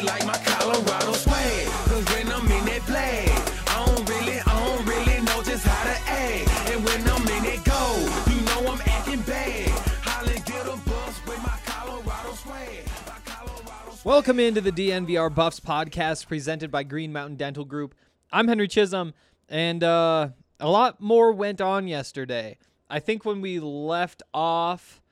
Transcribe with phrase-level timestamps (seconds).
[0.00, 1.66] They like my Colorado swag.
[1.88, 3.28] Cause when I'm in that flag,
[3.68, 6.70] I don't really, I don't really know just how to act.
[6.70, 9.68] And when I'm in it go, you know I'm acting bad.
[10.02, 12.86] Holly get a bus with my Colorado swag.
[13.06, 14.04] My Colorado swag.
[14.04, 17.94] Welcome into the DNVR Buffs podcast presented by Green Mountain Dental Group.
[18.32, 19.12] I'm Henry Chisholm,
[19.48, 20.28] and uh,
[20.60, 22.58] a lot more went on yesterday.
[22.88, 25.02] I think when we left off,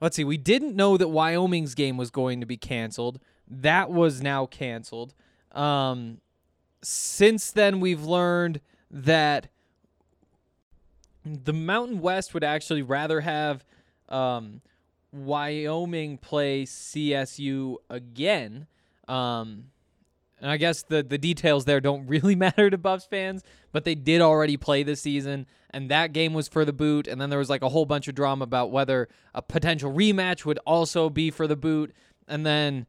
[0.00, 3.20] let's see, we didn't know that Wyoming's game was going to be canceled.
[3.50, 5.14] That was now canceled.
[5.52, 6.20] Um,
[6.82, 9.48] since then, we've learned that
[11.24, 13.64] the Mountain West would actually rather have
[14.08, 14.62] um,
[15.12, 18.66] Wyoming play CSU again.
[19.08, 19.64] Um,
[20.40, 23.94] and I guess the the details there don't really matter to Buffs fans, but they
[23.94, 27.06] did already play this season, and that game was for the boot.
[27.06, 30.44] And then there was like a whole bunch of drama about whether a potential rematch
[30.44, 31.92] would also be for the boot.
[32.26, 32.86] And then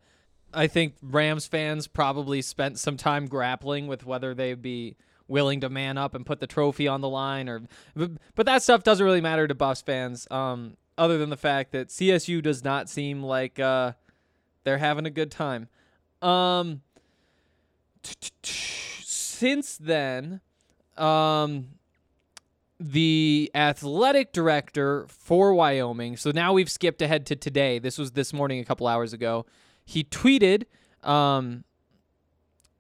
[0.54, 4.96] I think Rams fans probably spent some time grappling with whether they'd be
[5.28, 7.62] willing to man up and put the trophy on the line or
[8.36, 11.88] but that stuff doesn't really matter to Buffs fans um other than the fact that
[11.88, 13.94] CSU does not seem like uh
[14.64, 15.70] they're having a good time.
[16.22, 16.82] Um
[18.44, 20.42] since then
[20.98, 21.70] um
[22.78, 26.18] the athletic director for Wyoming.
[26.18, 27.78] So now we've skipped ahead to today.
[27.80, 29.46] This was this morning a couple hours ago.
[29.92, 30.64] He tweeted
[31.04, 31.66] um,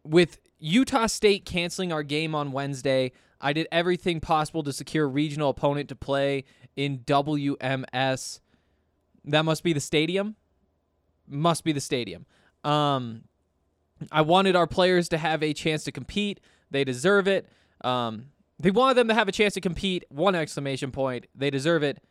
[0.05, 3.11] with Utah State canceling our game on Wednesday,
[3.41, 6.45] I did everything possible to secure a regional opponent to play
[6.77, 8.39] in WMS.
[9.25, 10.37] That must be the stadium.
[11.27, 12.27] Must be the stadium.
[12.63, 13.25] Um,
[14.09, 16.39] I wanted our players to have a chance to compete.
[16.69, 17.45] They deserve it.
[17.83, 20.05] Um, they wanted them to have a chance to compete.
[20.07, 21.27] One exclamation point.
[21.35, 22.01] They deserve it.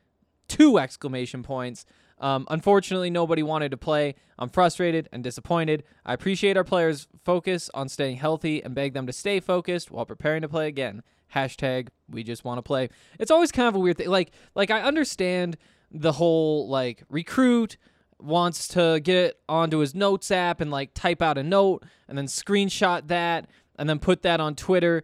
[0.46, 1.86] Two exclamation points.
[2.20, 4.14] Um, unfortunately, nobody wanted to play.
[4.38, 5.84] I'm frustrated and disappointed.
[6.04, 10.04] I appreciate our players' focus on staying healthy and beg them to stay focused while
[10.04, 11.02] preparing to play again.
[11.34, 12.90] Hashtag we just want to play.
[13.18, 14.08] It's always kind of a weird thing.
[14.08, 15.56] Like, like I understand
[15.90, 17.76] the whole like recruit
[18.18, 22.26] wants to get onto his notes app and like type out a note and then
[22.26, 23.48] screenshot that
[23.78, 25.02] and then put that on Twitter.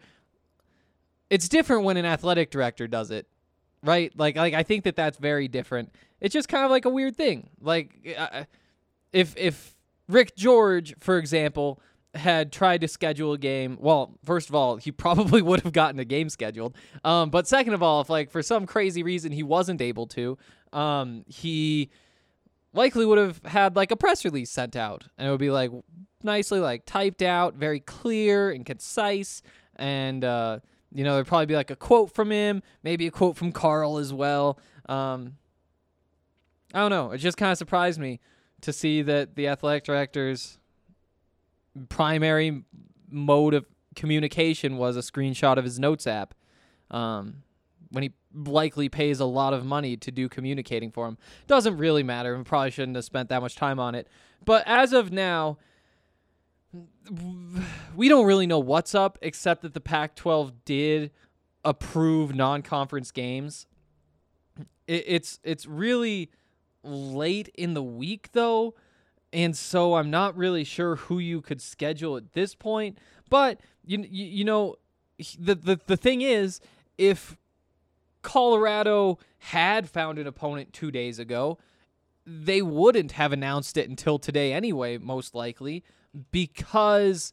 [1.31, 3.27] It's different when an athletic director does it,
[3.83, 4.13] right?
[4.17, 5.93] Like, like I think that that's very different.
[6.21, 7.51] It's just kind of like a weird thing.
[7.61, 8.45] Like, uh,
[9.13, 9.77] if if
[10.09, 11.81] Rick George, for example,
[12.15, 16.01] had tried to schedule a game, well, first of all, he probably would have gotten
[16.01, 16.77] a game scheduled.
[17.05, 20.39] Um, but second of all, if like for some crazy reason he wasn't able to,
[20.73, 21.91] um, he
[22.73, 25.71] likely would have had like a press release sent out, and it would be like
[26.23, 29.43] nicely like typed out, very clear and concise,
[29.77, 30.61] and uh,
[30.93, 33.99] you know there'd probably be like a quote from him, maybe a quote from Karl
[33.99, 34.59] as well.
[34.89, 35.37] Um,
[36.77, 37.13] I don't know.
[37.13, 38.21] It just kind of surprised me
[38.61, 40.59] to see that the athletic director's
[41.89, 42.65] primary
[43.11, 43.65] mode of
[43.95, 46.35] communication was a screenshot of his notes app.
[46.91, 47.45] Um,
[47.91, 51.17] when he likely pays a lot of money to do communicating for him.
[51.47, 54.07] Doesn't really matter and probably shouldn't have spent that much time on it.
[54.45, 55.57] But as of now,
[57.97, 61.11] we don't really know what's up except that the Pac 12 did
[61.65, 63.67] approve non conference games.
[64.87, 66.31] It, it's it's really
[66.87, 68.75] late in the week though,
[69.33, 72.99] and so I'm not really sure who you could schedule at this point.
[73.29, 74.77] But you you, you know
[75.39, 76.61] the, the the thing is
[76.99, 77.37] if
[78.23, 81.59] Colorado had found an opponent 2 days ago,
[82.27, 85.85] they wouldn't have announced it until today anyway, most likely,
[86.33, 87.33] because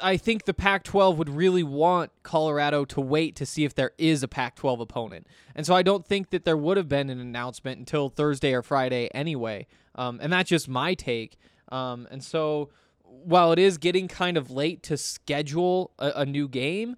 [0.00, 3.92] I think the Pac 12 would really want Colorado to wait to see if there
[3.98, 5.26] is a Pac 12 opponent.
[5.54, 8.62] And so I don't think that there would have been an announcement until Thursday or
[8.62, 9.66] Friday anyway.
[9.94, 11.36] Um, and that's just my take.
[11.70, 12.70] Um, and so
[13.02, 16.96] while it is getting kind of late to schedule a, a new game,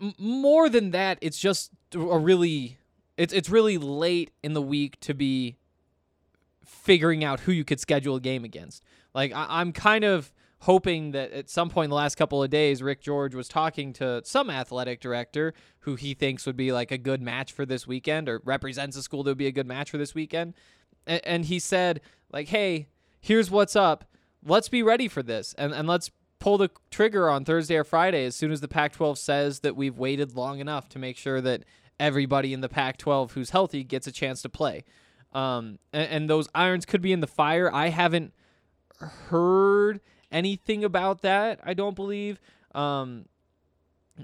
[0.00, 2.78] m- more than that, it's just a really
[3.16, 5.56] it's it's really late in the week to be
[6.64, 8.82] figuring out who you could schedule a game against.
[9.14, 12.50] Like I, I'm kind of hoping that at some point in the last couple of
[12.50, 16.90] days, Rick George was talking to some athletic director who he thinks would be like
[16.90, 19.66] a good match for this weekend or represents a school that would be a good
[19.66, 20.54] match for this weekend.
[21.06, 22.00] And, and he said,
[22.32, 22.88] like, hey,
[23.20, 24.04] here's what's up.
[24.44, 26.10] Let's be ready for this and, and let's
[26.40, 29.76] pull the trigger on Thursday or Friday as soon as the Pac 12 says that
[29.76, 31.64] we've waited long enough to make sure that
[31.98, 34.84] everybody in the Pac 12 who's healthy gets a chance to play.
[35.32, 37.72] Um, and, and those irons could be in the fire.
[37.72, 38.32] I haven't
[39.00, 41.60] heard anything about that.
[41.64, 42.40] I don't believe.
[42.74, 43.26] Um,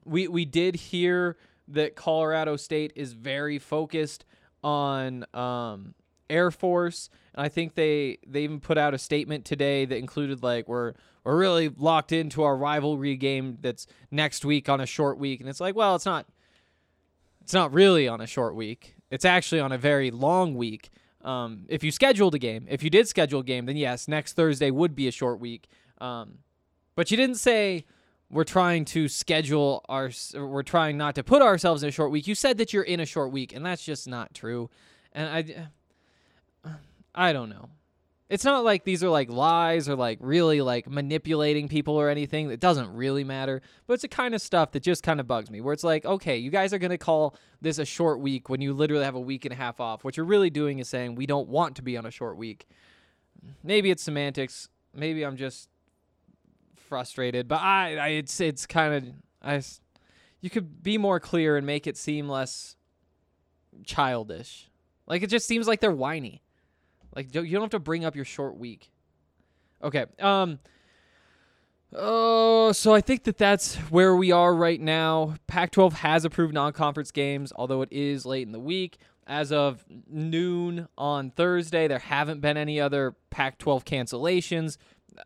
[0.05, 1.37] we we did hear
[1.69, 4.25] that Colorado State is very focused
[4.63, 5.95] on um,
[6.29, 10.43] Air Force, and I think they they even put out a statement today that included
[10.43, 15.19] like we're we're really locked into our rivalry game that's next week on a short
[15.19, 16.27] week, and it's like well it's not
[17.43, 18.97] it's not really on a short week.
[19.11, 20.91] It's actually on a very long week.
[21.23, 24.35] Um, if you scheduled a game, if you did schedule a game, then yes, next
[24.35, 25.69] Thursday would be a short week.
[26.05, 26.39] Um,
[26.97, 27.87] but you didn't say
[28.31, 32.27] we're trying to schedule our, we're trying not to put ourselves in a short week.
[32.27, 34.69] You said that you're in a short week, and that's just not true.
[35.13, 35.69] And
[36.65, 36.71] I,
[37.15, 37.71] I don't know.
[38.29, 42.51] It's not like these are like lies or like really like manipulating people or anything.
[42.51, 43.63] It doesn't really matter.
[43.87, 46.05] But it's the kind of stuff that just kind of bugs me where it's like,
[46.05, 49.15] okay, you guys are going to call this a short week when you literally have
[49.15, 50.05] a week and a half off.
[50.05, 52.67] What you're really doing is saying we don't want to be on a short week.
[53.63, 54.69] Maybe it's semantics.
[54.95, 55.69] Maybe I'm just
[56.89, 59.05] frustrated, but I, I it's it's kind of
[59.43, 59.63] I
[60.41, 62.77] you could be more clear and make it seem less
[63.85, 64.69] childish.
[65.07, 66.43] Like it just seems like they're whiny.
[67.15, 68.91] Like you don't have to bring up your short week.
[69.83, 70.07] Okay.
[70.21, 70.59] Um
[71.97, 75.37] Oh, so I think that that's where we are right now.
[75.47, 78.99] Pac-12 has approved non-conference games, although it is late in the week.
[79.29, 84.77] As of noon on Thursday, there haven't been any other Pac-12 cancellations.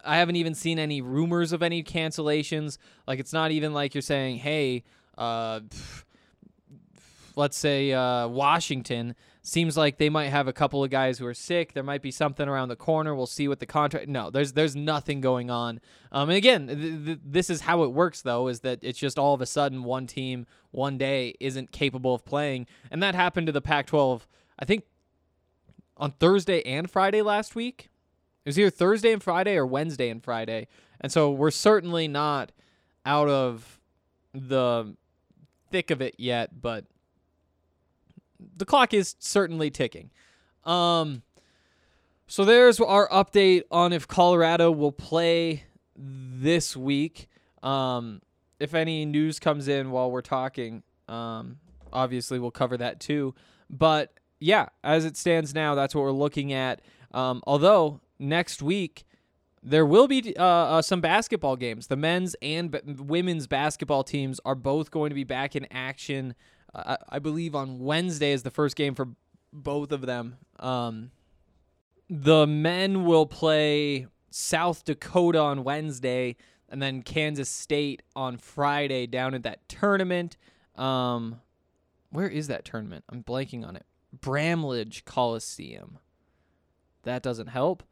[0.04, 2.78] I haven't even seen any rumors of any cancellations.
[3.06, 4.84] Like it's not even like you're saying, "Hey,
[5.16, 5.60] uh,
[7.36, 11.32] let's say uh, Washington seems like they might have a couple of guys who are
[11.32, 11.72] sick.
[11.72, 13.14] There might be something around the corner.
[13.14, 14.08] We'll see what the contract.
[14.08, 15.80] No, there's there's nothing going on.
[16.12, 18.48] Um, and again, th- th- this is how it works though.
[18.48, 22.24] Is that it's just all of a sudden one team one day isn't capable of
[22.24, 24.22] playing, and that happened to the Pac-12.
[24.58, 24.84] I think
[25.96, 27.88] on Thursday and Friday last week.
[28.48, 30.68] It was either Thursday and Friday or Wednesday and Friday,
[31.02, 32.50] and so we're certainly not
[33.04, 33.78] out of
[34.32, 34.96] the
[35.70, 36.86] thick of it yet, but
[38.56, 40.08] the clock is certainly ticking.
[40.64, 41.20] Um,
[42.26, 45.64] so there's our update on if Colorado will play
[45.94, 47.28] this week.
[47.62, 48.22] Um,
[48.58, 51.58] if any news comes in while we're talking, um,
[51.92, 53.34] obviously we'll cover that too.
[53.68, 56.80] But yeah, as it stands now, that's what we're looking at.
[57.12, 59.04] Um, although next week
[59.62, 61.88] there will be uh, uh, some basketball games.
[61.88, 66.34] The men's and b- women's basketball teams are both going to be back in action
[66.74, 69.08] I, I believe on Wednesday is the first game for
[69.52, 70.36] both of them.
[70.58, 71.10] Um,
[72.08, 76.36] the men will play South Dakota on Wednesday,
[76.68, 80.36] and then Kansas State on Friday down at that tournament.
[80.76, 81.40] Um,
[82.10, 83.04] where is that tournament?
[83.08, 83.84] I'm blanking on it.
[84.12, 85.98] Bramlage Coliseum.
[87.02, 87.82] That doesn't help.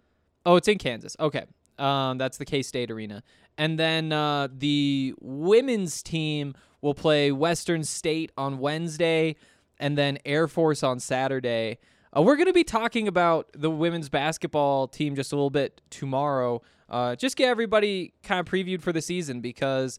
[0.46, 1.16] Oh, it's in Kansas.
[1.19, 1.44] Okay.
[1.78, 3.23] Um, that's the K State Arena.
[3.59, 9.35] And then uh, the women's team will play Western State on Wednesday
[9.78, 11.78] and then Air Force on Saturday.
[12.16, 15.82] Uh, we're going to be talking about the women's basketball team just a little bit
[15.90, 16.62] tomorrow.
[16.88, 19.99] Uh, just get everybody kind of previewed for the season because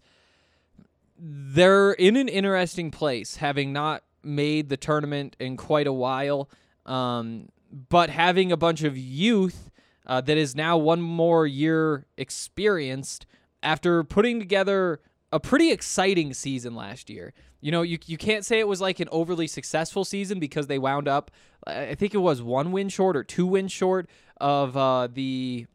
[1.20, 6.50] they're in an interesting place, having not made the tournament in quite a while,
[6.86, 7.50] um,
[7.90, 9.70] but having a bunch of youth
[10.08, 13.26] uh, that is now one more year experienced
[13.62, 17.34] after putting together a pretty exciting season last year.
[17.60, 20.80] You know, you you can't say it was like an overly successful season because they
[20.80, 21.32] wound up
[21.68, 25.68] I think it was one win short or two wins short of uh, the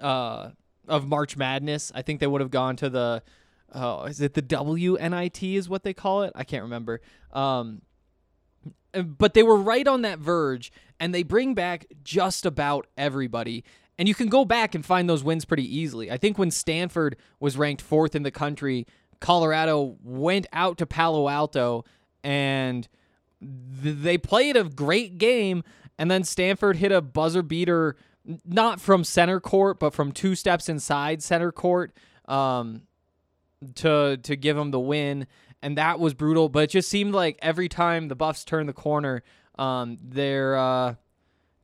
[0.00, 0.50] uh,
[0.88, 1.92] of March Madness.
[1.94, 3.22] I think they would have gone to the
[3.72, 6.32] uh, is it the WNIT is what they call it?
[6.34, 7.00] I can't remember.
[7.32, 7.82] Um,
[8.92, 13.64] but they were right on that verge and they bring back just about everybody
[13.98, 16.10] and you can go back and find those wins pretty easily.
[16.10, 18.86] I think when Stanford was ranked fourth in the country,
[19.20, 21.84] Colorado went out to Palo Alto
[22.24, 22.88] and
[23.40, 25.62] th- they played a great game.
[25.98, 27.96] And then Stanford hit a buzzer beater,
[28.44, 31.92] not from center court, but from two steps inside center court
[32.26, 32.82] um,
[33.76, 35.26] to, to give them the win.
[35.62, 36.48] And that was brutal.
[36.48, 39.22] But it just seemed like every time the Buffs turned the corner,
[39.58, 40.56] um, their.
[40.56, 40.94] Uh,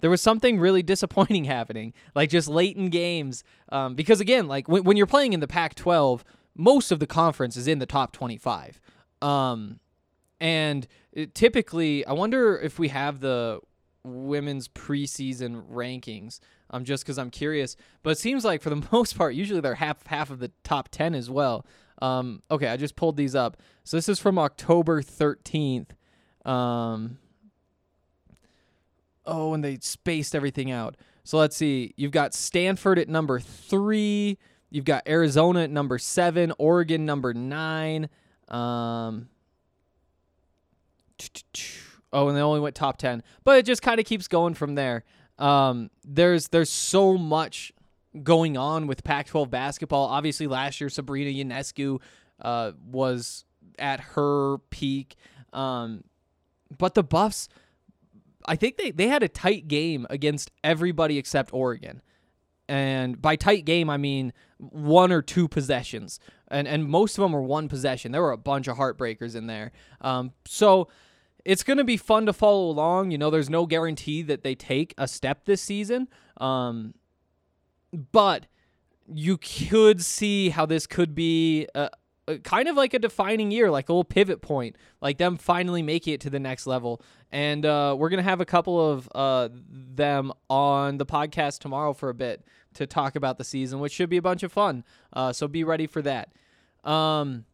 [0.01, 3.45] there was something really disappointing happening, like just late in games.
[3.71, 6.23] Um, because again, like when, when you're playing in the Pac-12,
[6.57, 8.81] most of the conference is in the top 25.
[9.23, 9.81] Um,
[10.41, 13.61] and it, typically, I wonder if we have the
[14.05, 16.41] women's preseason rankings.
[16.71, 19.77] Um, just because I'm curious, but it seems like for the most part, usually they're
[19.77, 21.65] half half of the top 10 as well.
[22.01, 23.57] Um, okay, I just pulled these up.
[23.85, 25.91] So this is from October 13th.
[26.45, 27.19] Um,
[29.27, 30.97] oh, and they spaced everything out.
[31.25, 31.93] So let's see.
[31.97, 34.39] You've got Stanford at number three.
[34.71, 36.53] You've got Arizona at number seven.
[36.59, 38.09] Oregon number nine.
[38.49, 39.29] Um,
[42.13, 44.75] oh, and they only went top ten, but it just kind of keeps going from
[44.75, 45.05] there.
[45.39, 47.73] Um, there's there's so much
[48.23, 50.07] going on with Pac-12 basketball.
[50.07, 52.01] Obviously, last year Sabrina Ionescu
[52.41, 53.45] uh, was
[53.79, 55.17] at her peak,
[55.53, 56.05] um,
[56.77, 57.49] but the Buffs
[58.49, 62.01] I think they, they had a tight game against everybody except Oregon.
[62.69, 66.19] And by tight game, I mean one or two possessions.
[66.49, 68.11] And, and most of them were one possession.
[68.11, 69.73] There were a bunch of heartbreakers in there.
[70.01, 70.89] Um, so
[71.45, 73.11] it's going to be fun to follow along.
[73.11, 76.09] You know, there's no guarantee that they take a step this season.
[76.39, 76.95] Um,
[78.13, 78.47] but
[79.07, 81.91] you could see how this could be a,
[82.27, 85.83] a, kind of like a defining year, like a little pivot point, like them finally
[85.83, 89.49] making it to the next level and uh, we're gonna have a couple of uh,
[89.71, 94.09] them on the podcast tomorrow for a bit to talk about the season, which should
[94.09, 94.85] be a bunch of fun.
[95.13, 96.31] Uh, so be ready for that.
[96.85, 97.45] Um,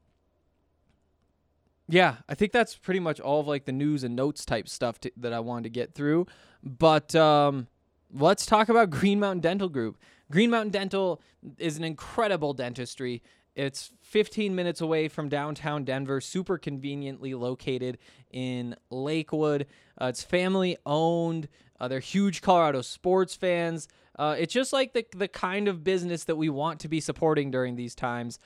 [1.88, 5.00] yeah, I think that's pretty much all of like the news and notes type stuff
[5.00, 6.26] to, that I wanted to get through.
[6.62, 7.66] But um,
[8.12, 9.98] let's talk about Green Mountain Dental Group.
[10.34, 11.22] Green Mountain Dental
[11.58, 13.22] is an incredible dentistry.
[13.54, 17.98] It's 15 minutes away from downtown Denver, super conveniently located
[18.32, 19.68] in Lakewood.
[19.96, 21.46] Uh, it's family owned.
[21.78, 23.86] Uh, they're huge Colorado sports fans.
[24.18, 27.52] Uh, it's just like the, the kind of business that we want to be supporting
[27.52, 28.40] during these times.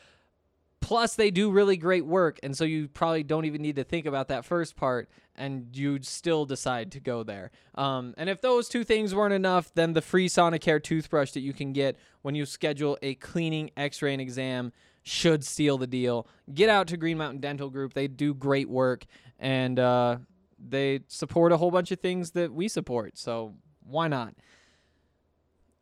[0.82, 4.04] Plus, they do really great work, and so you probably don't even need to think
[4.04, 7.50] about that first part, and you'd still decide to go there.
[7.76, 11.52] Um, and if those two things weren't enough, then the free Sonicare toothbrush that you
[11.52, 16.26] can get when you schedule a cleaning, X-ray, and exam should seal the deal.
[16.52, 17.94] Get out to Green Mountain Dental Group.
[17.94, 19.06] They do great work
[19.38, 20.18] and uh,
[20.58, 23.16] they support a whole bunch of things that we support.
[23.16, 23.54] So
[23.84, 24.34] why not?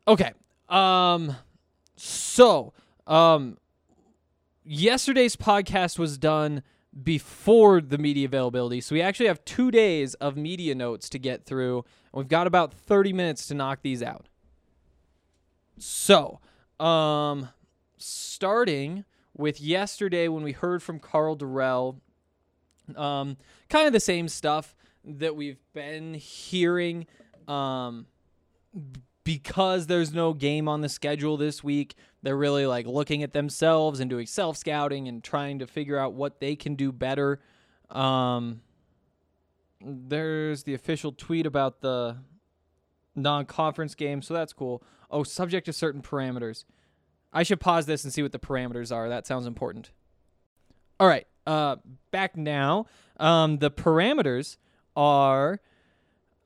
[0.07, 0.31] Okay.
[0.69, 1.35] Um
[1.95, 2.73] so
[3.07, 3.57] um
[4.63, 6.61] yesterday's podcast was done
[7.03, 8.81] before the media availability.
[8.81, 11.85] So we actually have 2 days of media notes to get through.
[12.13, 14.27] And we've got about 30 minutes to knock these out.
[15.77, 16.39] So,
[16.79, 17.49] um
[17.97, 19.03] starting
[19.35, 21.99] with yesterday when we heard from Karl Dorrell.
[22.95, 23.37] Um,
[23.69, 27.05] kind of the same stuff that we've been hearing.
[27.47, 28.07] Um,
[29.23, 33.99] because there's no game on the schedule this week, they're really like looking at themselves
[33.99, 37.39] and doing self scouting and trying to figure out what they can do better.
[37.89, 38.61] Um,
[39.81, 42.17] there's the official tweet about the
[43.15, 44.83] non conference game, so that's cool.
[45.09, 46.65] Oh, subject to certain parameters.
[47.31, 49.09] I should pause this and see what the parameters are.
[49.09, 49.91] That sounds important.
[50.99, 51.77] All right, uh,
[52.11, 52.87] back now.
[53.19, 54.57] Um, the parameters
[54.95, 55.59] are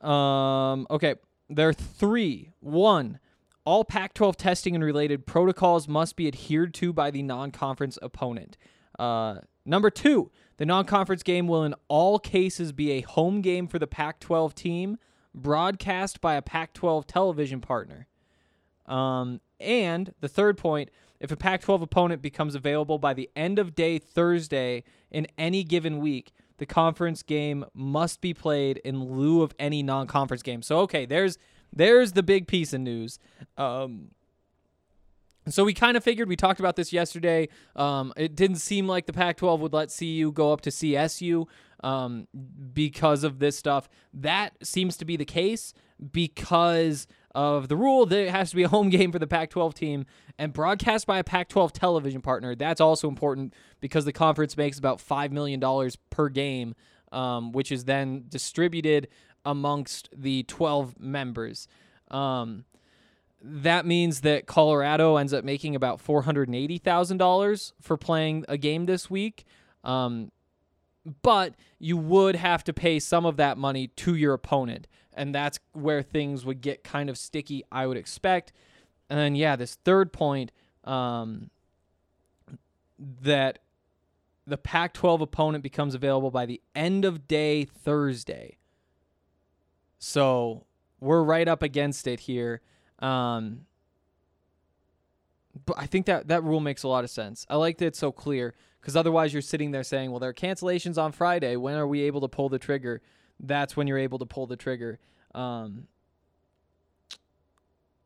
[0.02, 1.14] um, okay.
[1.48, 2.50] There are three.
[2.60, 3.18] One,
[3.64, 7.98] all Pac 12 testing and related protocols must be adhered to by the non conference
[8.02, 8.56] opponent.
[8.98, 13.66] Uh, number two, the non conference game will in all cases be a home game
[13.66, 14.98] for the Pac 12 team,
[15.34, 18.06] broadcast by a Pac 12 television partner.
[18.86, 20.90] Um, and the third point
[21.22, 25.62] if a Pac 12 opponent becomes available by the end of day Thursday in any
[25.62, 30.62] given week, the conference game must be played in lieu of any non conference game.
[30.62, 31.38] So, okay, there's.
[31.72, 33.18] There's the big piece of news.
[33.56, 34.10] Um,
[35.48, 37.48] so we kind of figured we talked about this yesterday.
[37.74, 41.46] Um, it didn't seem like the Pac-12 would let CU go up to CSU
[41.82, 42.28] um,
[42.72, 43.88] because of this stuff.
[44.14, 45.74] That seems to be the case
[46.12, 49.50] because of the rule that it has to be a home game for the Pac
[49.50, 50.06] 12 team
[50.38, 52.54] and broadcast by a Pac 12 television partner.
[52.54, 55.60] That's also important because the conference makes about $5 million
[56.10, 56.74] per game,
[57.10, 59.08] um, which is then distributed
[59.44, 61.68] amongst the 12 members.
[62.10, 62.64] Um,
[63.40, 69.44] that means that Colorado ends up making about $480,000 for playing a game this week.
[69.82, 70.30] Um,
[71.22, 75.58] but you would have to pay some of that money to your opponent and that's
[75.72, 78.52] where things would get kind of sticky, I would expect.
[79.10, 80.52] And then, yeah, this third point
[80.84, 81.50] um,
[82.98, 83.58] that
[84.46, 88.56] the Pac 12 opponent becomes available by the end of day Thursday.
[90.04, 90.66] So
[90.98, 92.60] we're right up against it here.
[92.98, 93.66] Um,
[95.64, 97.46] but I think that that rule makes a lot of sense.
[97.48, 100.34] I like that it's so clear because otherwise you're sitting there saying, well, there are
[100.34, 101.54] cancellations on Friday.
[101.54, 103.00] When are we able to pull the trigger?
[103.38, 104.98] That's when you're able to pull the trigger.
[105.36, 105.86] Um,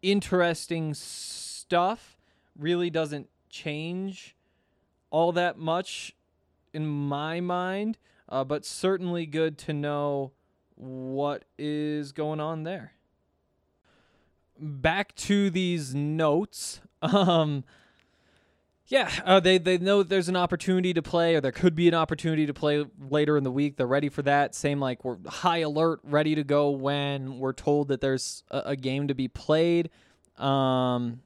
[0.02, 2.18] interesting stuff
[2.58, 4.36] really doesn't change
[5.10, 6.14] all that much
[6.74, 7.96] in my mind,
[8.28, 10.32] uh, but certainly good to know
[10.76, 12.92] what is going on there.
[14.58, 16.80] Back to these notes.
[17.02, 17.62] Um,
[18.88, 21.94] yeah, uh, they they know there's an opportunity to play, or there could be an
[21.94, 23.76] opportunity to play later in the week.
[23.76, 24.54] They're ready for that.
[24.54, 28.76] Same like we're high alert, ready to go when we're told that there's a, a
[28.76, 29.90] game to be played.
[30.38, 31.20] Um,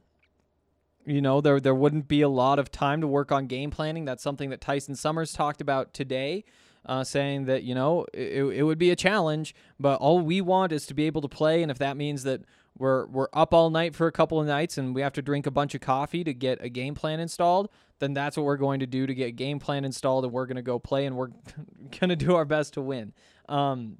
[1.05, 4.07] you know, there there wouldn't be a lot of time to work on game planning.
[4.07, 6.45] That's something that Tyson Summers talked about today,
[6.87, 10.73] uh, saying that you know it, it would be a challenge, but all we want
[10.73, 12.43] is to be able to play, and if that means that
[12.79, 15.47] we're we're up all night for a couple of nights and we have to drink
[15.47, 17.69] a bunch of coffee to get a game plan installed,
[17.99, 20.47] then that's what we're going to do to get a game plan installed, and we're
[20.47, 21.29] going to go play, and we're
[22.01, 23.13] going to do our best to win.
[23.49, 23.99] Um,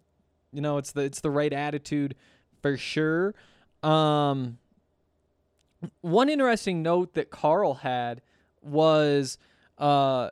[0.53, 2.15] you know, it's the it's the right attitude
[2.63, 3.35] for sure.
[3.83, 4.59] Um,
[6.01, 8.21] one interesting note that Karl had
[8.63, 9.39] was,
[9.79, 10.31] uh,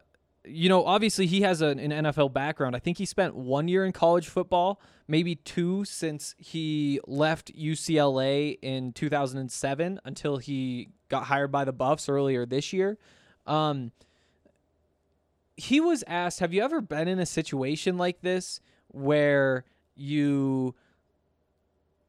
[0.49, 2.75] you know, obviously he has an, an, NFL background.
[2.75, 8.59] I think he spent one year in college football, maybe two since he left UCLA
[8.62, 12.99] in 2007 until he got hired by the Buffs earlier this year.
[13.47, 13.93] Um,
[15.57, 19.64] he was asked, Have you ever been in a situation like this where
[19.95, 20.75] you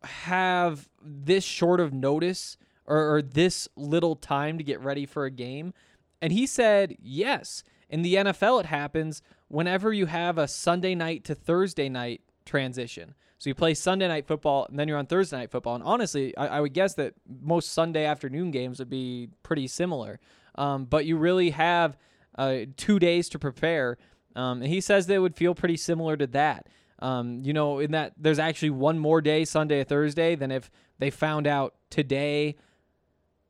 [0.03, 2.57] have this short of notice?
[2.89, 5.73] or, or this little time to get ready for a game?
[6.21, 7.63] And he said, yes.
[7.89, 13.15] In the NFL, it happens whenever you have a Sunday night to Thursday night transition.
[13.37, 15.75] So you play Sunday night football and then you're on Thursday night football.
[15.75, 20.19] And honestly, I, I would guess that most Sunday afternoon games would be pretty similar.
[20.55, 21.97] Um, but you really have
[22.37, 23.97] uh, two days to prepare.
[24.35, 26.67] Um, and he says they would feel pretty similar to that.
[26.99, 30.69] Um, you know, in that there's actually one more day, Sunday or Thursday, than if
[30.99, 32.57] they found out today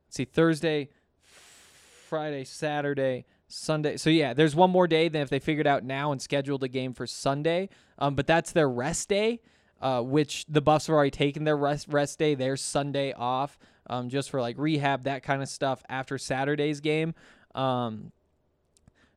[0.10, 0.90] see Thursday,
[1.22, 3.98] Friday, Saturday, Sunday.
[3.98, 6.68] So yeah, there's one more day than if they figured out now and scheduled a
[6.68, 7.70] game for Sunday.
[7.98, 9.42] Um, but that's their rest day,
[9.82, 12.36] uh, which the Buffs have already taken their rest rest day.
[12.36, 13.58] Their Sunday off,
[13.90, 17.16] um, just for like rehab, that kind of stuff after Saturday's game.
[17.56, 18.12] Um,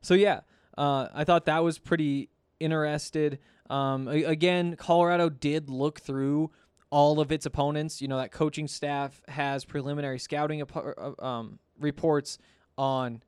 [0.00, 0.40] so yeah,
[0.76, 3.38] uh, I thought that was pretty interested.
[3.68, 6.50] Um, again, Colorado did look through
[6.90, 8.00] all of its opponents.
[8.00, 12.38] You know, that coaching staff has preliminary scouting uh, um, reports
[12.78, 13.22] on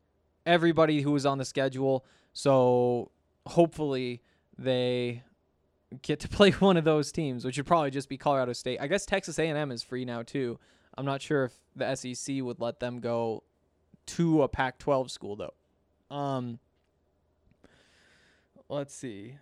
[0.46, 2.04] everybody who was on the schedule.
[2.32, 3.10] So
[3.46, 4.22] hopefully
[4.58, 5.22] they
[6.02, 8.78] get to play one of those teams, which would probably just be Colorado State.
[8.80, 10.58] I guess Texas A&M is free now too.
[10.96, 13.42] I'm not sure if the SEC would let them go
[14.06, 16.14] to a Pac-12 school though.
[16.14, 16.58] Um,
[18.68, 19.38] let's see.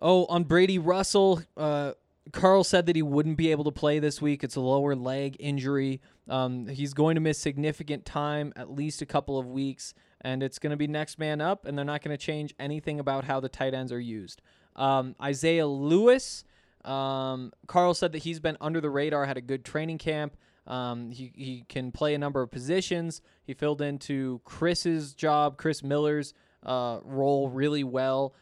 [0.00, 1.92] Oh, on Brady Russell, uh,
[2.30, 4.44] Karl said that he wouldn't be able to play this week.
[4.44, 6.00] It's a lower leg injury.
[6.28, 10.60] Um, he's going to miss significant time, at least a couple of weeks, and it's
[10.60, 13.40] going to be next man up, and they're not going to change anything about how
[13.40, 14.40] the tight ends are used.
[14.76, 16.44] Um, Isaiah Lewis,
[16.84, 20.36] um, Karl said that he's been under the radar, had a good training camp.
[20.66, 23.20] Um, he, he can play a number of positions.
[23.42, 28.34] He filled into Chris's job, Chris Miller's uh, role really well.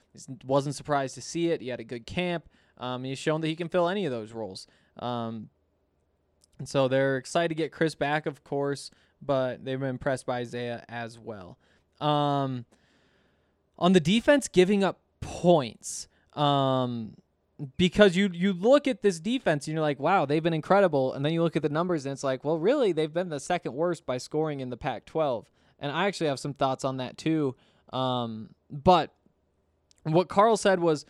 [0.45, 1.63] Wasn't surprised to see it.
[1.63, 2.47] He had a good camp.
[2.81, 4.67] Um, he's shown that he can fill any of those roles.
[4.99, 5.51] Um,
[6.59, 8.91] and so they're excited to get Chris back, of course,
[9.23, 11.59] but they've been impressed by Isaiah as well.
[12.01, 12.65] Um,
[13.79, 16.09] on the defense, giving up points.
[16.35, 17.15] Um,
[17.77, 21.25] because you you look at this defense and you're like, wow, they've been incredible, and
[21.25, 23.75] then you look at the numbers and it's like, well, really, they've been the second
[23.75, 25.45] worst by scoring in the Pac-12.
[25.79, 27.55] And I actually have some thoughts on that too.
[27.93, 29.15] Um, but
[30.05, 31.05] what Karl said was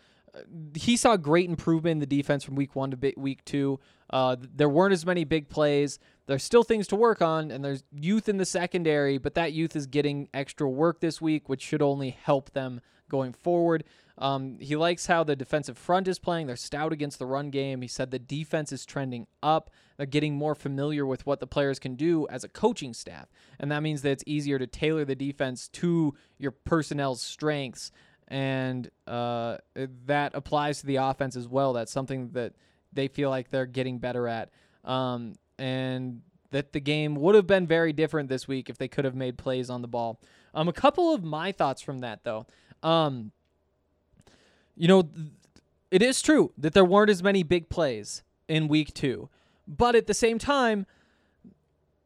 [0.75, 3.81] he saw great improvement in the defense from week one to week two.
[4.11, 5.99] Uh, there weren't as many big plays.
[6.27, 9.75] There's still things to work on, and there's youth in the secondary, but that youth
[9.75, 13.85] is getting extra work this week, which should only help them going forward.
[14.19, 16.47] Um, he likes how the defensive front is playing.
[16.47, 17.81] They're stout against the run game.
[17.81, 19.71] He said the defense is trending up.
[19.97, 23.31] They're getting more familiar with what the players can do as a coaching staff.
[23.59, 27.91] And that means that it's easier to tailor the defense to your personnel's strengths
[28.31, 29.59] and uh,
[30.07, 31.73] that applies to the offense as well.
[31.73, 32.55] That's something that
[32.93, 34.51] they feel like they're getting better at,
[34.85, 39.05] um, and that the game would have been very different this week if they could
[39.05, 40.21] have made plays on the ball.
[40.55, 42.47] Um, a couple of my thoughts from that though.
[42.83, 43.33] Um,
[44.77, 45.09] you know,
[45.91, 49.29] it is true that there weren't as many big plays in week two.
[49.67, 50.87] But at the same time,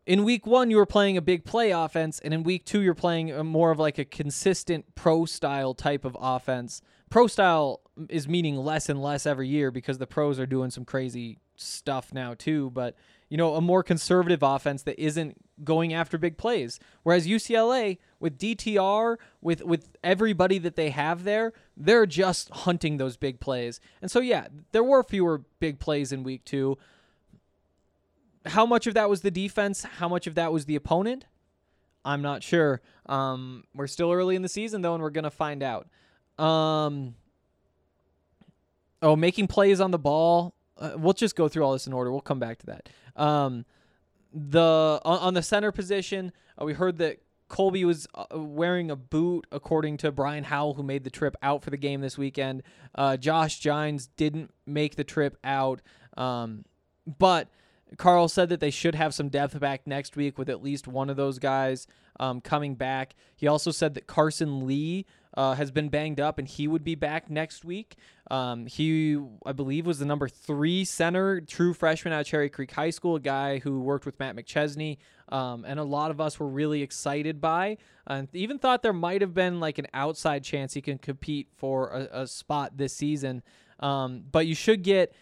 [0.07, 2.95] in week one, you were playing a big play offense, and in week two, you're
[2.95, 6.83] playing more of like a consistent pro style type of offense.
[7.11, 10.85] Pro style is meaning less and less every year because the pros are doing some
[10.85, 12.71] crazy stuff now too.
[12.71, 12.97] But
[13.31, 16.79] you know, a more conservative offense that isn't going after big plays.
[17.03, 23.17] Whereas UCLA, with DTR, with with everybody that they have there, they're just hunting those
[23.17, 23.81] big plays.
[24.03, 26.77] And so yeah, there were fewer big plays in week two.
[28.47, 29.85] How much of that was the defense?
[29.85, 31.27] How much of that was the opponent?
[32.05, 32.81] I'm not sure.
[33.07, 35.89] Um, we're still early in the season though, and we're gonna find out.
[36.39, 37.15] Um,
[39.01, 40.55] oh, making plays on the ball.
[40.77, 42.11] Uh, we'll just go through all this in order.
[42.11, 42.89] We'll come back to that.
[43.17, 43.65] Um,
[44.33, 48.97] the on, on the center position, uh, we heard that Colby was uh, wearing a
[48.97, 52.63] boot, according to Brian Howell, who made the trip out for the game this weekend.
[52.95, 55.81] Uh, Josh Jynes didn't make the trip out,
[56.17, 56.65] um,
[57.19, 57.49] but
[57.97, 61.11] Karl said that they should have some depth back next week with at least one
[61.11, 61.87] of those guys
[62.21, 63.15] um, coming back.
[63.37, 66.95] He also said that Carson Lee uh, has been banged up and he would be
[66.95, 67.97] back next week.
[68.31, 72.71] Um, he, I believe, was the number three center, true freshman out of Cherry Creek
[72.71, 76.39] High School, a guy who worked with Matt McChesney, um, and a lot of us
[76.39, 77.77] were really excited by,
[78.07, 81.89] and even thought there might have been like an outside chance he can compete for
[81.89, 83.43] a, a spot this season.
[83.81, 85.13] Um, but you should get,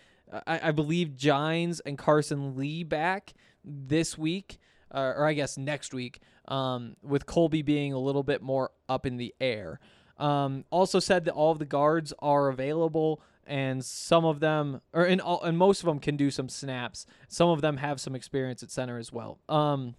[0.46, 4.58] I, I believe, Jynes and Carson Lee back this week,
[4.94, 9.06] uh, or I guess next week, um, with Colby being a little bit more up
[9.06, 9.80] in the air.
[10.18, 15.04] Um, also said that all of the guards are available and some of them or
[15.04, 17.06] in all, and most of them can do some snaps.
[17.28, 19.38] Some of them have some experience at center as well.
[19.48, 19.96] Um,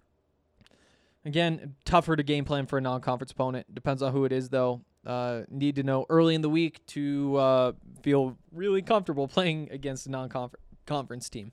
[1.24, 3.74] again, tougher to game plan for a non-conference opponent.
[3.74, 4.82] Depends on who it is though.
[5.06, 10.06] Uh, need to know early in the week to uh, feel really comfortable playing against
[10.06, 11.52] a non-conference team.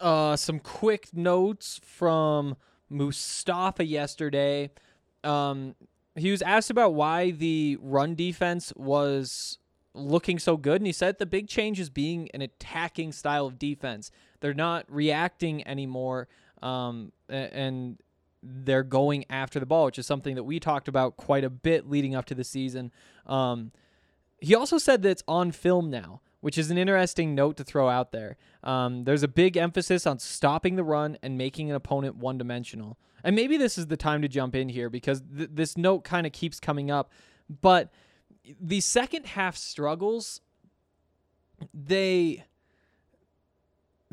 [0.00, 2.56] Uh, some quick notes from
[2.88, 4.70] Mustafa yesterday.
[5.24, 5.74] Um,
[6.14, 9.58] he was asked about why the run defense was
[9.94, 13.58] looking so good, and he said the big change is being an attacking style of
[13.58, 14.10] defense.
[14.40, 16.28] They're not reacting anymore,
[16.62, 17.98] um, and
[18.44, 21.88] they're going after the ball, which is something that we talked about quite a bit
[21.88, 22.92] leading up to the season.
[23.26, 23.72] Um,
[24.40, 27.88] he also said that it's on film now, which is an interesting note to throw
[27.88, 28.36] out there.
[28.62, 32.98] Um, there's a big emphasis on stopping the run and making an opponent one dimensional.
[33.22, 36.26] And maybe this is the time to jump in here because th- this note kind
[36.26, 37.10] of keeps coming up.
[37.48, 37.90] But
[38.60, 40.42] the second half struggles,
[41.72, 42.44] they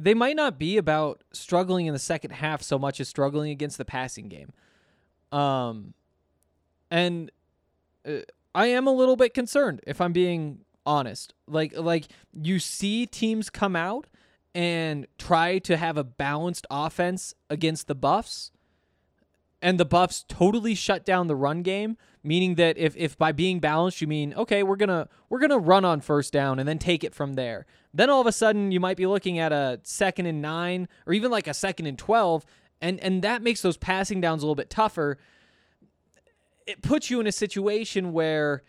[0.01, 3.77] they might not be about struggling in the second half so much as struggling against
[3.77, 4.51] the passing game.
[5.31, 5.93] Um,
[6.89, 7.31] and
[8.05, 8.19] uh,
[8.55, 11.33] I am a little bit concerned if I'm being honest.
[11.47, 14.07] Like like you see teams come out
[14.55, 18.51] and try to have a balanced offense against the Buffs
[19.61, 23.59] and the Buffs totally shut down the run game, meaning that if if by being
[23.59, 27.03] balanced you mean okay, we're gonna we're gonna run on first down and then take
[27.03, 27.65] it from there.
[27.93, 31.13] Then all of a sudden you might be looking at a second and nine or
[31.13, 32.45] even like a second and twelve,
[32.81, 35.17] and and that makes those passing downs a little bit tougher.
[36.65, 38.63] It puts you in a situation where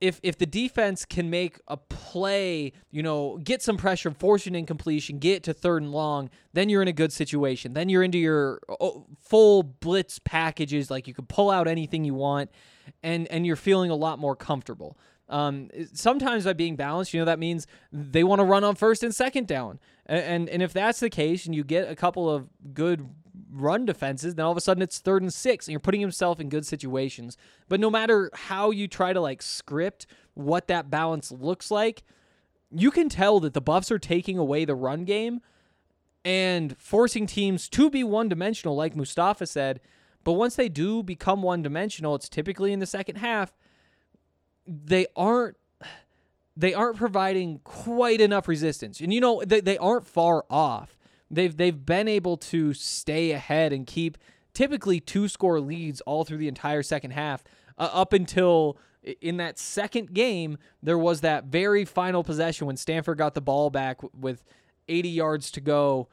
[0.00, 4.54] if if the defense can make a play, you know, get some pressure, force an
[4.54, 7.72] incompletion, get to third and long, then you're in a good situation.
[7.74, 12.14] Then you're into your oh, full blitz packages, like you can pull out anything you
[12.14, 12.50] want,
[13.02, 14.96] and and you're feeling a lot more comfortable.
[15.28, 19.02] Um, sometimes by being balanced, you know that means they want to run on first
[19.02, 22.30] and second down, and, and and if that's the case, and you get a couple
[22.30, 23.08] of good
[23.52, 26.40] run defenses, then all of a sudden it's third and six, and you're putting himself
[26.40, 27.36] in good situations.
[27.68, 32.02] But no matter how you try to like script what that balance looks like,
[32.70, 35.40] you can tell that the Buffs are taking away the run game
[36.24, 39.80] and forcing teams to be one dimensional, like Mustafa said.
[40.24, 43.56] But once they do become one dimensional, it's typically in the second half.
[44.66, 45.56] They aren't
[46.56, 49.00] they aren't providing quite enough resistance.
[49.00, 50.97] And you know, they, they aren't far off
[51.30, 54.18] they've they've been able to stay ahead and keep
[54.54, 57.44] typically two score leads all through the entire second half
[57.78, 58.78] uh, up until
[59.20, 63.70] in that second game there was that very final possession when Stanford got the ball
[63.70, 64.44] back with
[64.88, 66.08] 80 yards to go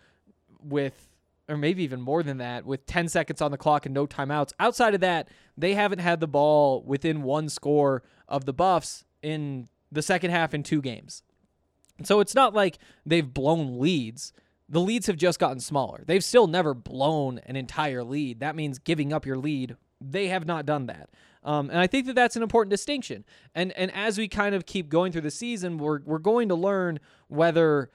[0.62, 1.10] with
[1.48, 4.52] or maybe even more than that with 10 seconds on the clock and no timeouts.
[4.60, 9.68] Outside of that they haven't had the ball within one score of the buffs in
[9.92, 11.24] the second half in two games.
[12.04, 14.34] So it's not like they've blown leads
[14.68, 16.04] the leads have just gotten smaller.
[16.06, 18.40] They've still never blown an entire lead.
[18.40, 19.76] That means giving up your lead.
[20.02, 21.10] They have not done that.
[21.44, 23.24] Um, and I think that that's an important distinction.
[23.54, 26.56] And and as we kind of keep going through the season, we're we're going to
[26.56, 27.92] learn whether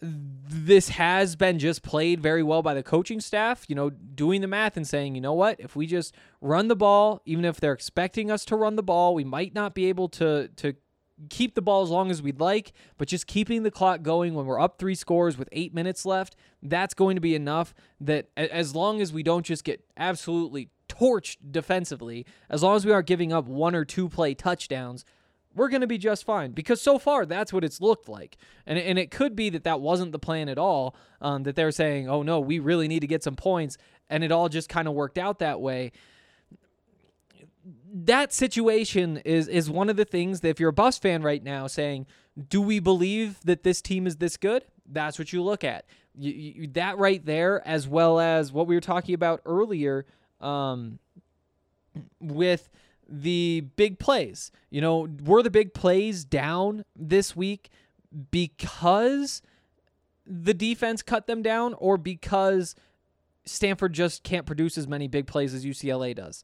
[0.00, 4.46] this has been just played very well by the coaching staff, you know, doing the
[4.46, 7.72] math and saying, you know what, if we just run the ball, even if they're
[7.72, 10.74] expecting us to run the ball, we might not be able to to
[11.30, 14.46] keep the ball as long as we'd like, but just keeping the clock going when
[14.46, 18.74] we're up three scores with eight minutes left, that's going to be enough that as
[18.74, 23.32] long as we don't just get absolutely torched defensively, as long as we aren't giving
[23.32, 25.04] up one or two play touchdowns,
[25.54, 28.36] we're going to be just fine because so far that's what it's looked like.
[28.66, 31.70] And, and it could be that that wasn't the plan at all, um, that they're
[31.70, 33.78] saying, oh no, we really need to get some points.
[34.10, 35.92] And it all just kind of worked out that way
[37.96, 41.42] that situation is is one of the things that if you're a Buffs fan right
[41.42, 42.06] now saying,
[42.48, 44.64] do we believe that this team is this good?
[44.84, 45.86] That's what you look at.
[46.16, 50.06] You, you, that right there, as well as what we were talking about earlier
[50.40, 50.98] um,
[52.20, 52.68] with
[53.08, 54.50] the big plays.
[54.70, 57.70] You know, were the big plays down this week
[58.32, 59.40] because
[60.26, 62.74] the defense cut them down or because
[63.44, 66.42] Stanford just can't produce as many big plays as UCLA does?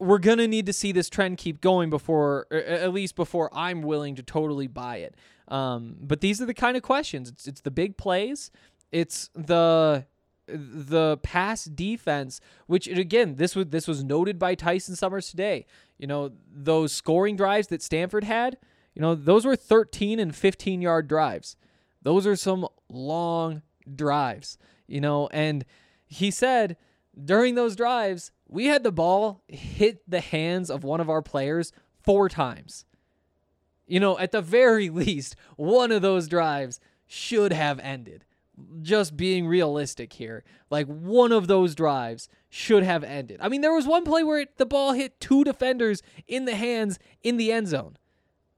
[0.00, 4.16] We're gonna need to see this trend keep going before, at least before I'm willing
[4.16, 5.14] to totally buy it.
[5.48, 7.28] Um, but these are the kind of questions.
[7.28, 8.50] It's it's the big plays.
[8.90, 10.06] It's the
[10.46, 15.66] the pass defense, which again, this was this was noted by Tyson Summers today.
[15.98, 18.56] You know those scoring drives that Stanford had.
[18.94, 21.56] You know those were 13 and 15 yard drives.
[22.02, 23.62] Those are some long
[23.94, 24.56] drives.
[24.86, 25.64] You know, and
[26.06, 26.76] he said
[27.24, 31.72] during those drives we had the ball hit the hands of one of our players
[32.02, 32.84] four times.
[33.86, 38.24] You know, at the very least, one of those drives should have ended.
[38.82, 40.44] Just being realistic here.
[40.68, 43.38] Like, one of those drives should have ended.
[43.40, 46.54] I mean, there was one play where it, the ball hit two defenders in the
[46.54, 47.96] hands in the end zone.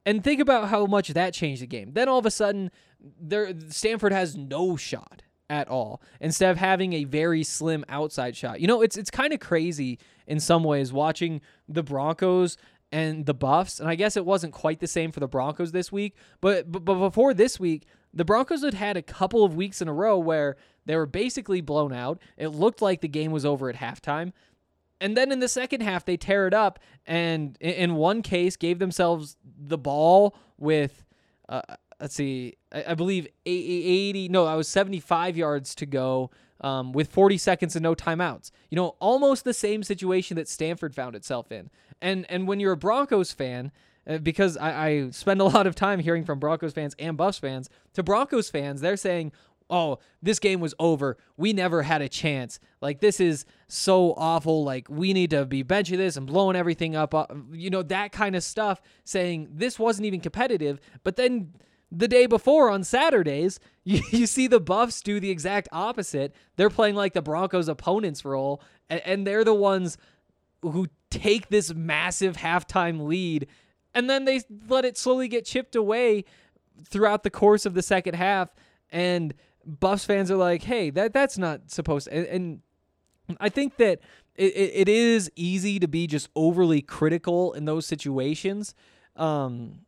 [0.05, 1.92] And think about how much that changed the game.
[1.92, 6.94] Then all of a sudden, there Stanford has no shot at all instead of having
[6.94, 8.58] a very slim outside shot.
[8.58, 12.56] You know, it's it's kind of crazy in some ways watching the Broncos
[12.90, 15.92] and the Buffs, and I guess it wasn't quite the same for the Broncos this
[15.92, 17.84] week, but but, but before this week,
[18.14, 21.60] the Broncos had had a couple of weeks in a row where they were basically
[21.60, 22.18] blown out.
[22.38, 24.32] It looked like the game was over at halftime.
[25.02, 28.78] And then in the second half, they tear it up, and in one case, gave
[28.78, 31.04] themselves the ball with
[31.48, 31.60] uh,
[32.00, 36.30] let's see, I, believe 80, no, I was 75 yards to go
[36.61, 38.50] um, with 40 seconds and no timeouts.
[38.70, 41.70] You know, almost the same situation that Stanford found itself in.
[42.00, 43.70] And and when you're a Broncos fan,
[44.06, 47.38] uh, because I, I spend a lot of time hearing from Broncos fans and Buffs
[47.38, 49.32] fans, to Broncos fans, they're saying,
[49.70, 51.16] oh, this game was over.
[51.37, 52.61] We never had a chance.
[52.80, 54.64] Like, this is so awful.
[54.64, 57.14] Like, we need to be benching this and blowing everything up.
[57.14, 60.78] Uh, you know, that kind of stuff, saying this wasn't even competitive.
[61.04, 61.54] But then
[61.94, 66.35] the day before on Saturdays, you, you see the Buffs do the exact opposite.
[66.57, 69.98] They're playing like the Broncos' opponent's role, and, and they're the ones
[70.62, 73.46] who take this massive halftime lead,
[73.94, 76.24] and then they let it slowly get chipped away
[76.88, 78.48] throughout the course of the second half.
[78.90, 79.35] And
[79.66, 82.26] Buffs fans are like, "Hey, that that's not supposed." To, and,
[83.28, 84.00] and I think that
[84.35, 88.74] it, it is easy to be just overly critical in those situations.
[89.16, 89.81] Um,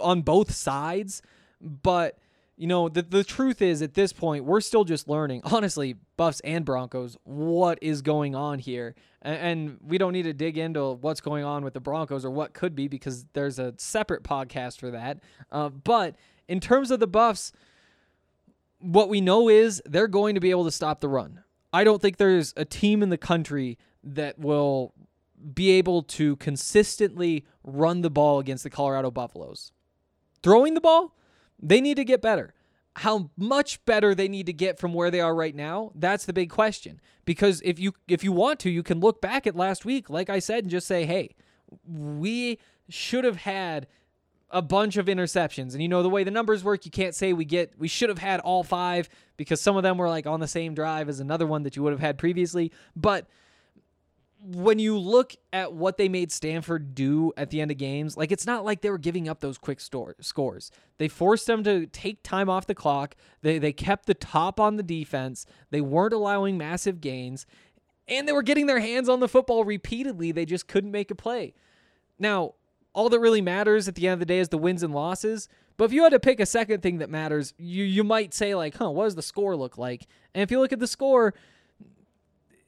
[0.00, 1.22] on both sides,
[1.60, 2.18] but
[2.56, 5.40] you know, the the truth is at this point we're still just learning.
[5.44, 8.94] Honestly, Buffs and Broncos, what is going on here?
[9.22, 12.30] And, and we don't need to dig into what's going on with the Broncos or
[12.30, 15.20] what could be because there's a separate podcast for that.
[15.50, 16.16] Uh, but
[16.48, 17.52] in terms of the Buffs,
[18.78, 21.42] what we know is they're going to be able to stop the run.
[21.72, 24.92] I don't think there's a team in the country that will
[25.54, 29.72] be able to consistently run the ball against the Colorado Buffaloes.
[30.42, 31.16] Throwing the ball,
[31.60, 32.54] they need to get better.
[32.96, 36.32] How much better they need to get from where they are right now, that's the
[36.32, 37.00] big question.
[37.24, 40.28] Because if you if you want to, you can look back at last week, like
[40.28, 41.34] I said, and just say, hey,
[41.86, 43.86] we should have had
[44.50, 45.72] a bunch of interceptions.
[45.72, 48.08] And you know the way the numbers work, you can't say we get we should
[48.08, 51.20] have had all five because some of them were like on the same drive as
[51.20, 52.72] another one that you would have had previously.
[52.96, 53.28] But
[54.42, 58.32] when you look at what they made Stanford do at the end of games, like
[58.32, 60.70] it's not like they were giving up those quick store, scores.
[60.98, 63.16] They forced them to take time off the clock.
[63.42, 65.44] They they kept the top on the defense.
[65.70, 67.44] They weren't allowing massive gains,
[68.08, 70.32] and they were getting their hands on the football repeatedly.
[70.32, 71.52] They just couldn't make a play.
[72.18, 72.54] Now,
[72.94, 75.48] all that really matters at the end of the day is the wins and losses.
[75.76, 78.54] But if you had to pick a second thing that matters, you you might say
[78.54, 81.34] like, "Huh, what does the score look like?" And if you look at the score,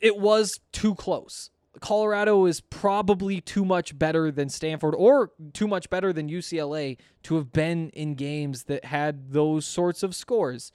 [0.00, 1.48] it was too close
[1.80, 7.37] Colorado is probably too much better than Stanford or too much better than UCLA to
[7.37, 10.72] have been in games that had those sorts of scores.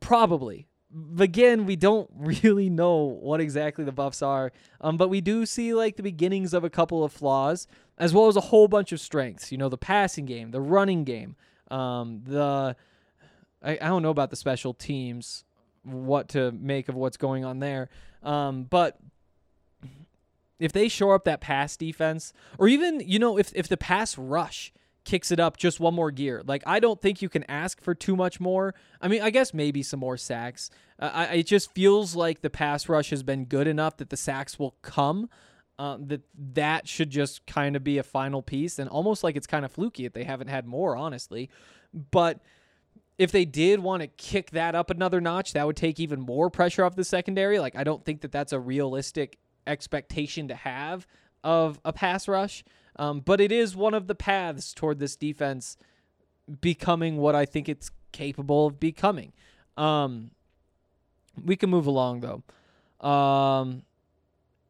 [0.00, 0.68] Probably.
[1.18, 5.74] Again, we don't really know what exactly the buffs are, um, but we do see
[5.74, 7.66] like the beginnings of a couple of flaws,
[7.98, 9.50] as well as a whole bunch of strengths.
[9.50, 11.34] You know, the passing game, the running game,
[11.70, 12.76] um, the
[13.62, 15.44] I, I don't know about the special teams,
[15.82, 17.88] what to make of what's going on there,
[18.24, 18.98] um, but
[20.58, 24.16] if they shore up that pass defense, or even you know if if the pass
[24.16, 24.72] rush
[25.04, 26.42] kicks it up just one more gear.
[26.46, 28.74] Like I don't think you can ask for too much more.
[29.00, 30.70] I mean, I guess maybe some more sacks.
[30.98, 34.16] Uh, I, it just feels like the pass rush has been good enough that the
[34.16, 35.28] sacks will come.
[35.76, 36.20] Um, that
[36.54, 39.72] that should just kind of be a final piece, and almost like it's kind of
[39.72, 41.50] fluky if they haven't had more, honestly.
[42.12, 42.40] But
[43.18, 46.50] if they did want to kick that up another notch, that would take even more
[46.50, 47.58] pressure off the secondary.
[47.58, 51.06] Like I don't think that that's a realistic expectation to have
[51.42, 52.64] of a pass rush.
[52.96, 55.76] Um, but it is one of the paths toward this defense
[56.60, 59.32] becoming what I think it's capable of becoming.
[59.76, 60.30] Um,
[61.42, 63.06] we can move along though.
[63.06, 63.82] Um,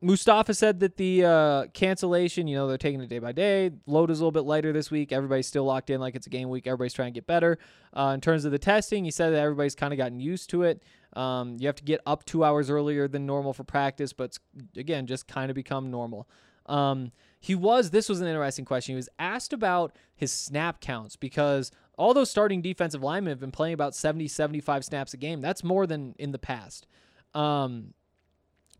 [0.00, 3.70] Mustafa said that the uh, cancellation, you know, they're taking it day by day.
[3.86, 5.12] Load is a little bit lighter this week.
[5.12, 6.66] Everybody's still locked in like it's a game week.
[6.66, 7.58] Everybody's trying to get better.
[7.96, 10.62] Uh, in terms of the testing, he said that everybody's kind of gotten used to
[10.62, 10.82] it.
[11.14, 14.38] Um, you have to get up two hours earlier than normal for practice, but
[14.76, 16.28] again, just kind of become normal.
[16.66, 18.92] Um, he was, this was an interesting question.
[18.92, 23.52] He was asked about his snap counts because all those starting defensive linemen have been
[23.52, 25.40] playing about 70, 75 snaps a game.
[25.40, 26.86] That's more than in the past.
[27.34, 27.94] Um,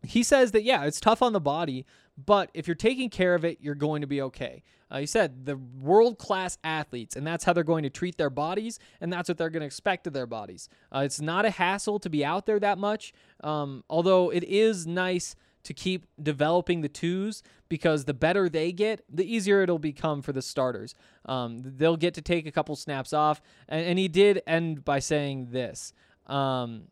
[0.03, 1.85] he says that yeah, it's tough on the body,
[2.17, 4.63] but if you're taking care of it, you're going to be okay.
[4.89, 8.29] Uh, he said the world class athletes, and that's how they're going to treat their
[8.29, 10.69] bodies, and that's what they're going to expect of their bodies.
[10.93, 14.85] Uh, it's not a hassle to be out there that much, um, although it is
[14.85, 20.21] nice to keep developing the twos because the better they get, the easier it'll become
[20.21, 20.93] for the starters.
[21.25, 24.99] Um, they'll get to take a couple snaps off, and, and he did end by
[24.99, 25.91] saying this.
[26.27, 26.89] Um,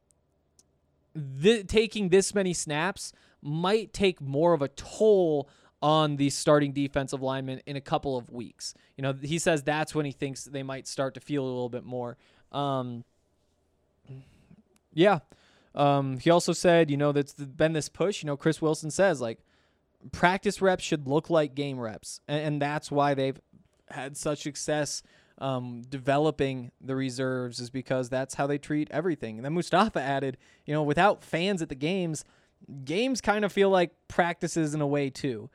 [1.41, 5.49] th- taking this many snaps might take more of a toll
[5.81, 8.73] on the starting defensive lineman in a couple of weeks.
[8.95, 11.69] You know, he says that's when he thinks they might start to feel a little
[11.69, 12.17] bit more.
[12.53, 13.03] Um,
[14.93, 15.19] yeah.
[15.75, 18.23] Um, he also said, you know, that's been this push.
[18.23, 19.39] You know, Chris Wilson says like
[20.11, 23.39] practice reps should look like game reps, and, and that's why they've
[23.89, 25.03] had such success
[25.39, 29.37] um, developing the reserves is because that's how they treat everything.
[29.37, 32.23] And then Mustafa added, you know, without fans at the games,
[32.85, 35.49] games kind of feel like practices in a way too.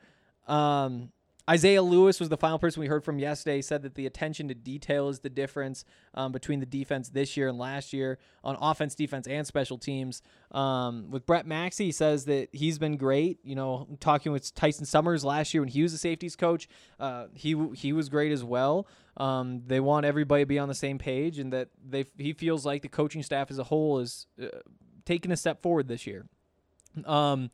[0.47, 1.11] Um,
[1.49, 3.55] Isaiah Lewis was the final person we heard from yesterday.
[3.55, 5.83] He said that the attention to detail is the difference
[6.13, 10.21] um, between the defense this year and last year on offense, defense, and special teams.
[10.51, 13.39] Um, with Brett Maxie, he says that he's been great.
[13.43, 17.25] You know, talking with Tyson Summers last year when he was a safeties coach, uh,
[17.33, 18.87] he he was great as well.
[19.17, 22.63] Um, they want everybody to be on the same page, and that they he feels
[22.63, 24.47] like the coaching staff as a whole is uh,
[25.03, 26.27] taking a step forward this year.
[27.05, 27.49] Um,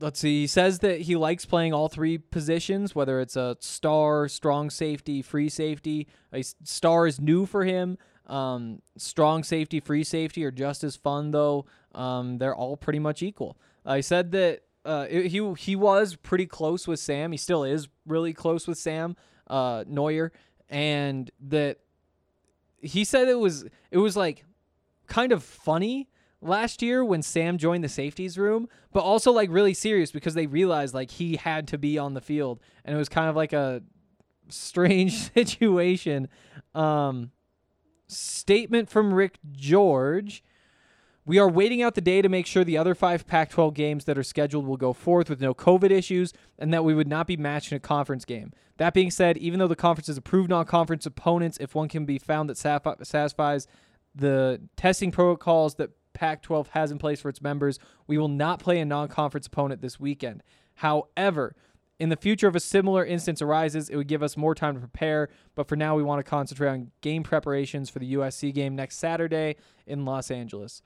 [0.00, 0.42] let's see.
[0.42, 5.22] He says that he likes playing all three positions, whether it's a star, strong safety,
[5.22, 6.08] free safety.
[6.32, 7.98] A star is new for him.
[8.26, 11.66] Um, strong safety, free safety are just as fun though.
[11.94, 13.56] Um, they're all pretty much equal.
[13.86, 17.32] He said that uh, he he was pretty close with Sam.
[17.32, 19.16] He still is really close with Sam
[19.48, 20.30] uh, Noyer,
[20.68, 21.78] and that
[22.80, 24.44] he said it was it was like
[25.06, 26.08] kind of funny
[26.40, 30.46] last year when Sam joined the safeties room, but also like really serious because they
[30.46, 33.52] realized like he had to be on the field and it was kind of like
[33.52, 33.82] a
[34.48, 36.28] strange situation.
[36.74, 37.32] Um,
[38.10, 40.42] statement from Rick George.
[41.26, 44.04] We are waiting out the day to make sure the other five Pac 12 games
[44.06, 47.26] that are scheduled will go forth with no COVID issues and that we would not
[47.26, 48.52] be matched in a conference game.
[48.78, 52.04] That being said, even though the conference has approved non conference opponents, if one can
[52.04, 53.68] be found that satisfies
[54.14, 57.78] the testing protocols that Pac 12 has in place for its members.
[58.06, 60.42] We will not play a non conference opponent this weekend.
[60.74, 61.54] However,
[61.98, 64.80] in the future, if a similar instance arises, it would give us more time to
[64.80, 65.28] prepare.
[65.54, 68.96] But for now, we want to concentrate on game preparations for the USC game next
[68.96, 69.56] Saturday
[69.86, 70.82] in Los Angeles.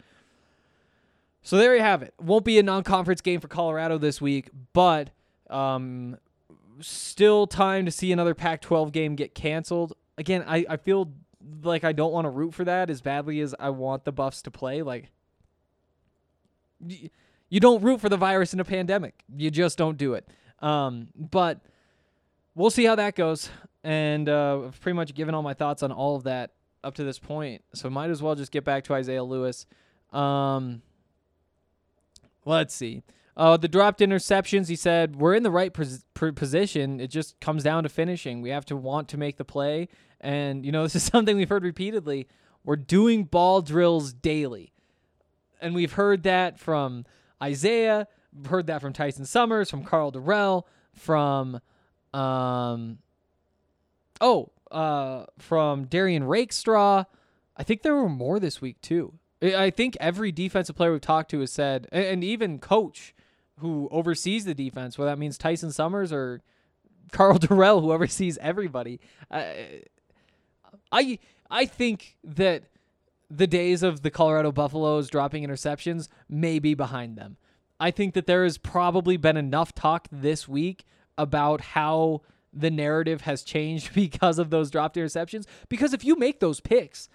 [1.42, 2.14] So there you have it.
[2.20, 5.10] Won't be a non conference game for Colorado this week, but
[5.50, 6.16] um,
[6.80, 9.92] still time to see another Pac 12 game get canceled.
[10.18, 11.12] Again, I, I feel
[11.62, 14.42] like I don't want to root for that as badly as I want the Buffs
[14.42, 14.82] to play.
[14.82, 15.10] Like,
[16.80, 19.22] you don't root for the virus in a pandemic.
[19.36, 20.28] You just don't do it.
[20.60, 21.60] Um, but
[22.54, 23.50] we'll see how that goes.
[23.82, 26.52] And uh, I've pretty much given all my thoughts on all of that
[26.82, 27.62] up to this point.
[27.74, 29.66] So might as well just get back to Isaiah Lewis.
[30.12, 30.82] Um,
[32.44, 33.02] let's see.
[33.36, 37.00] Uh, the dropped interceptions, he said, we're in the right pos- position.
[37.00, 38.42] It just comes down to finishing.
[38.42, 39.88] We have to want to make the play.
[40.20, 42.28] And, you know, this is something we've heard repeatedly.
[42.64, 44.73] We're doing ball drills daily.
[45.64, 47.06] And we've heard that from
[47.42, 48.06] Isaiah,
[48.46, 51.60] heard that from Tyson Summers, from Karl Dorrell, from,
[52.12, 52.98] um,
[54.20, 57.04] oh, uh, from Derrion Rakestraw.
[57.56, 59.14] I think there were more this week, too.
[59.42, 63.14] I think every defensive player we've talked to has said, and even coach
[63.58, 66.42] who oversees the defense, whether that means Tyson Summers or
[67.10, 69.00] Karl Dorrell, who oversees everybody.
[69.30, 69.44] Uh,
[70.92, 71.18] I
[71.50, 72.64] I think that
[73.36, 77.36] the days of the Colorado Buffaloes dropping interceptions may be behind them.
[77.80, 80.84] I think that there has probably been enough talk this week
[81.18, 82.22] about how
[82.52, 85.46] the narrative has changed because of those dropped interceptions.
[85.68, 87.08] Because if you make those picks,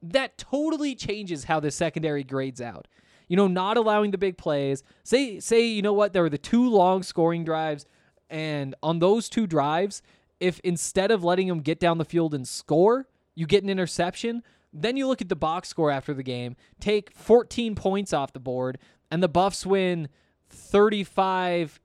[0.00, 2.88] that totally changes how the secondary grades out.
[3.28, 4.82] You know, not allowing the big plays.
[5.04, 7.84] Say say you know what, there were the two long scoring drives
[8.30, 10.02] and on those two drives,
[10.40, 14.42] if instead of letting them get down the field and score, you get an interception,
[14.72, 18.40] then you look at the box score after the game, take 14 points off the
[18.40, 18.78] board
[19.10, 20.08] and the Buffs win
[20.50, 21.80] 35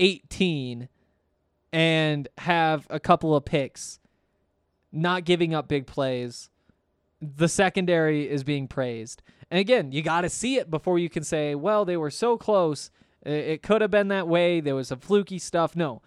[0.00, 0.88] 18
[1.72, 3.98] and have a couple of picks,
[4.92, 6.50] not giving up big plays
[7.20, 9.22] the secondary is being praised.
[9.50, 12.36] And again, you got to see it before you can say, well, they were so
[12.36, 12.90] close.
[13.22, 14.60] It could have been that way.
[14.60, 15.74] There was some fluky stuff.
[15.74, 16.02] No,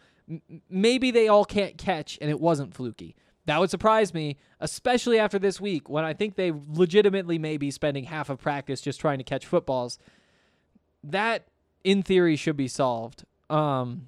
[0.70, 3.16] maybe they all can't catch and it wasn't fluky.
[3.52, 7.70] That would surprise me, especially after this week when I think they legitimately may be
[7.70, 10.00] spending half of practice just trying to catch footballs.
[11.04, 11.50] That,
[11.84, 13.26] in theory, should be solved.
[13.50, 14.08] Um,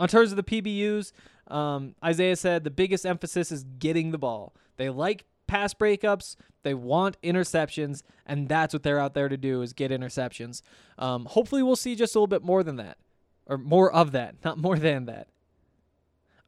[0.00, 1.12] on terms of the PBUs,
[1.46, 4.52] um, Isaiah said the biggest emphasis is getting the ball.
[4.78, 9.62] They like pass breakups, they want interceptions, and that's what they're out there to do
[9.62, 10.60] is get interceptions.
[10.98, 12.98] Um, hopefully, we'll see just a little bit more than that,
[13.46, 15.28] or more of that, not more than that.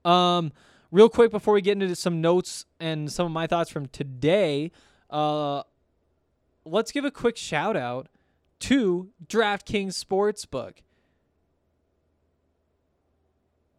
[0.05, 0.51] Um,
[0.91, 4.71] real quick before we get into some notes and some of my thoughts from today,
[5.11, 5.63] uh,
[6.65, 8.09] let's give a quick shout out
[8.61, 10.79] to DraftKings Sportsbook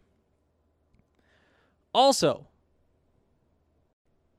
[1.93, 2.47] Also,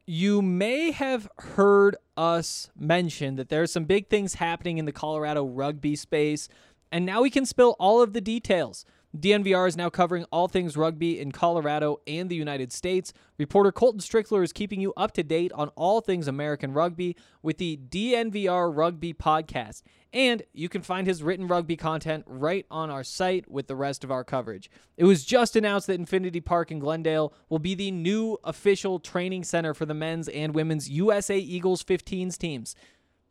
[0.08, 4.93] you may have heard us mention that there are some big things happening in the
[4.93, 6.47] Colorado rugby space,
[6.91, 8.86] and now we can spill all of the details.
[9.16, 13.14] DNVR is now covering all things rugby in Colorado and the United States.
[13.38, 17.58] Reporter Colton Strickler is keeping you up to date on all things American rugby with
[17.58, 19.84] the DNVR Rugby podcast.
[20.14, 24.03] And you can find his written rugby content right on our site with the rest
[24.03, 24.70] of our coverage.
[24.97, 29.45] It was just announced that Infinity Park in Glendale will be the new official training
[29.45, 32.76] center for the men's and women's USA Eagles 15s teams.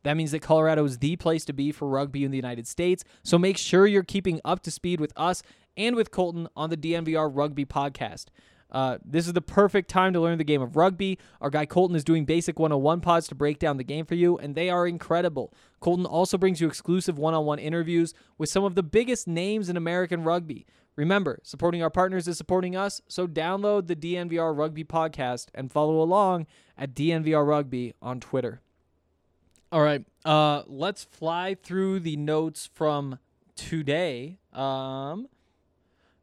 [0.03, 3.03] That means that Colorado is the place to be for rugby in the United States.
[3.23, 5.43] So make sure you're keeping up to speed with us
[5.77, 8.25] and with Colton on the DNVR Rugby podcast.
[8.69, 11.17] Uh, this is the perfect time to learn the game of rugby.
[11.39, 14.37] Our guy Colton is doing basic 101 pods to break down the game for you,
[14.37, 15.53] and they are incredible.
[15.79, 19.69] Colton also brings you exclusive one on one interviews with some of the biggest names
[19.69, 20.65] in American rugby.
[20.95, 26.01] Remember, supporting our partners is supporting us, so download the DNVR Rugby podcast and follow
[26.01, 28.61] along at DNVR Rugby on Twitter.
[29.71, 33.19] All right, uh, let's fly through the notes from
[33.55, 34.39] today.
[34.53, 35.27] Um,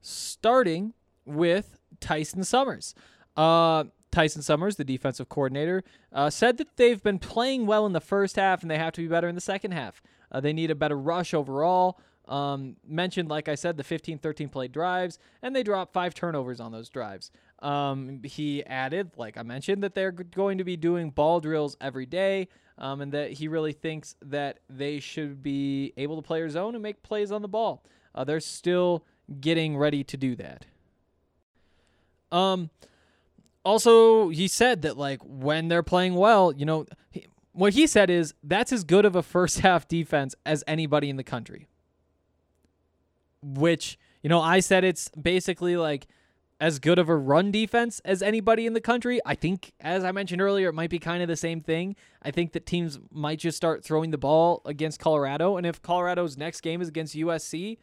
[0.05, 0.93] starting
[1.25, 2.95] with Tyson Summers.
[3.37, 5.83] Uh, Tyson Summers, the defensive coordinator,
[6.13, 9.01] uh, said that they've been playing well in the first half and they have to
[9.01, 10.01] be better in the second half.
[10.31, 11.99] Uh, they need a better rush overall.
[12.27, 16.59] Um, mentioned, like I said, the 15 13 play drives, and they dropped five turnovers
[16.59, 17.31] on those drives.
[17.59, 22.07] Um, he added, like I mentioned, that they're going to be doing ball drills every
[22.07, 22.49] day,
[22.79, 26.75] um, and that he really thinks that they should be able to play their zone
[26.75, 27.85] and make plays on the ball.
[28.15, 29.05] Uh, they're still
[29.41, 30.67] getting ready to do that.
[32.33, 32.71] Um,
[33.65, 38.11] also, he said that like when they're playing well, you know, he, what he said
[38.11, 41.69] is that's as good of a first half defense as anybody in the country.
[43.43, 46.07] Which, you know, I said it's basically like
[46.61, 49.21] as good of a run defense as anybody in the country.
[49.27, 51.97] I think, as I mentioned earlier, it might be kind of the same thing.
[52.23, 55.57] I think that teams might just start throwing the ball against Colorado.
[55.57, 57.77] And if Colorado's next game is against USC,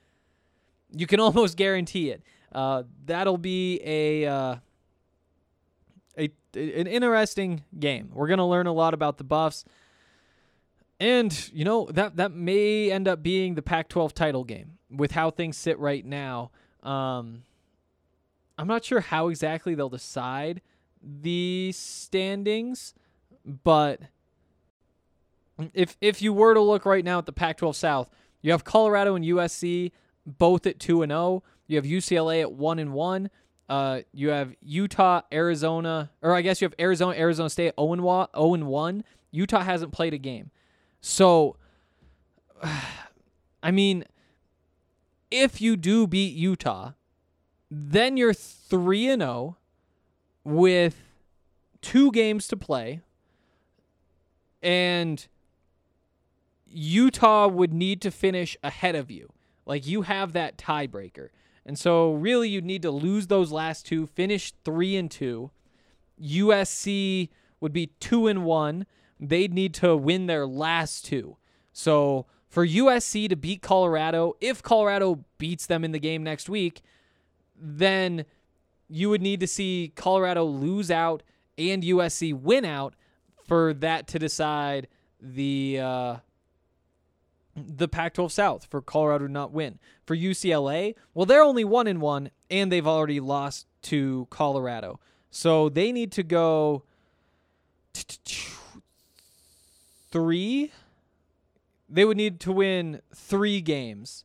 [0.91, 2.23] you can almost guarantee it.
[2.51, 4.25] Uh, that'll be a.
[4.25, 4.55] Uh,
[6.17, 8.11] a, an interesting game.
[8.13, 9.65] We're gonna learn a lot about the Buffs,
[10.99, 15.31] and you know that that may end up being the Pac-12 title game with how
[15.31, 16.51] things sit right now.
[16.83, 17.43] Um,
[18.57, 20.61] I'm not sure how exactly they'll decide
[21.01, 22.93] the standings,
[23.45, 24.01] but
[25.73, 28.09] if if you were to look right now at the Pac-12 South,
[28.41, 29.91] you have Colorado and USC
[30.25, 31.43] both at two and zero.
[31.67, 33.29] You have UCLA at one and one.
[33.71, 38.03] Uh, you have Utah, Arizona, or I guess you have Arizona, Arizona State 0 and
[38.03, 38.27] 1.
[38.35, 39.03] 0 and 1.
[39.31, 40.51] Utah hasn't played a game.
[40.99, 41.55] So,
[43.63, 44.03] I mean,
[45.31, 46.91] if you do beat Utah,
[47.69, 49.57] then you're 3 and 0
[50.43, 50.97] with
[51.81, 52.99] two games to play.
[54.61, 55.25] And
[56.67, 59.31] Utah would need to finish ahead of you.
[59.65, 61.29] Like you have that tiebreaker.
[61.65, 65.51] And so really you'd need to lose those last two, finish 3 and 2.
[66.21, 68.85] USC would be 2 and 1.
[69.19, 71.37] They'd need to win their last two.
[71.71, 76.81] So for USC to beat Colorado, if Colorado beats them in the game next week,
[77.55, 78.25] then
[78.89, 81.23] you would need to see Colorado lose out
[81.57, 82.95] and USC win out
[83.47, 84.87] for that to decide
[85.21, 86.15] the uh,
[87.55, 89.79] the Pac-12 South for Colorado to not win.
[90.05, 94.99] For UCLA, well, they're only one in one, and they've already lost to Colorado,
[95.29, 96.83] so they need to go
[100.11, 100.71] three.
[101.89, 104.23] They would need to win three games,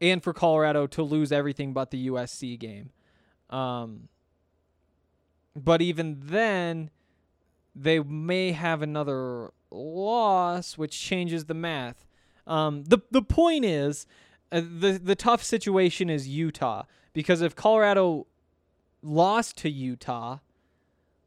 [0.00, 2.90] and for Colorado to lose everything but the USC game.
[3.48, 4.08] Um,
[5.54, 6.90] but even then,
[7.74, 12.06] they may have another loss, which changes the math.
[12.50, 14.06] Um, the the point is,
[14.50, 16.82] uh, the the tough situation is Utah
[17.12, 18.26] because if Colorado
[19.02, 20.38] lost to Utah,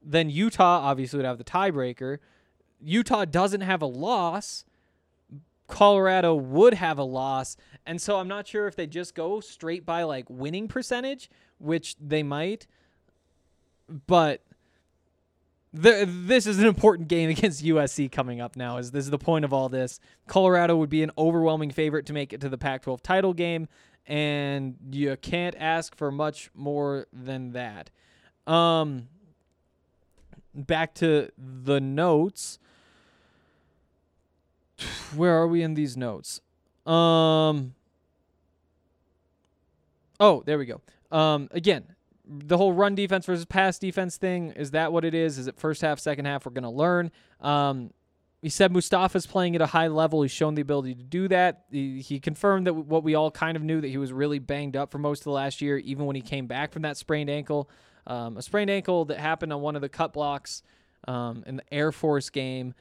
[0.01, 2.17] then Utah obviously would have the tiebreaker.
[2.82, 4.65] Utah doesn't have a loss.
[5.67, 7.55] Colorado would have a loss,
[7.86, 11.95] and so I'm not sure if they just go straight by like winning percentage, which
[12.01, 12.67] they might.
[14.07, 14.43] But
[15.74, 18.78] the, this is an important game against USC coming up now.
[18.78, 19.99] Is this is the point of all this?
[20.28, 23.67] Colorado would be an overwhelming favorite to make it to the Pac-12 title game,
[24.05, 27.89] and you can't ask for much more than that.
[28.45, 29.07] Um,
[30.53, 32.59] back to the notes.
[35.15, 36.41] Where are we in these notes?
[36.86, 37.74] Um.
[40.19, 40.82] Oh, there we go.
[41.11, 41.92] Um, again,
[42.26, 45.38] the whole run defense versus pass defense thing is that what it is?
[45.38, 46.45] Is it first half, second half?
[46.45, 47.11] We're gonna learn.
[47.41, 47.91] Um,
[48.43, 50.21] he said Mustafa's playing at a high level.
[50.21, 51.63] He's shown the ability to do that.
[51.71, 54.76] He, he confirmed that what we all kind of knew that he was really banged
[54.76, 57.30] up for most of the last year, even when he came back from that sprained
[57.30, 57.69] ankle.
[58.05, 60.61] Um, a sprained ankle that happened on one of the cut blocks
[61.07, 62.74] um, in the Air Force game.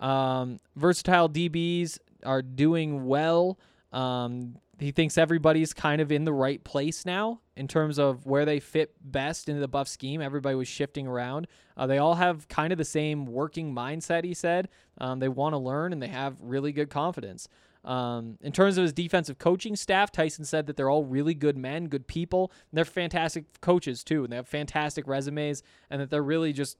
[0.00, 3.58] Um, versatile DBs are doing well.
[3.92, 8.44] Um, he thinks everybody's kind of in the right place now in terms of where
[8.44, 10.22] they fit best into the buff scheme.
[10.22, 11.46] Everybody was shifting around.
[11.76, 14.68] Uh, they all have kind of the same working mindset, he said.
[14.98, 17.48] Um, they want to learn and they have really good confidence.
[17.84, 21.56] Um, in terms of his defensive coaching staff, Tyson said that they're all really good
[21.56, 22.52] men, good people.
[22.70, 24.24] And they're fantastic coaches, too.
[24.24, 26.78] And they have fantastic resumes, and that they're really just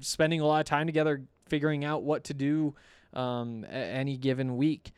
[0.00, 2.74] spending a lot of time together figuring out what to do
[3.12, 4.92] um, any given week.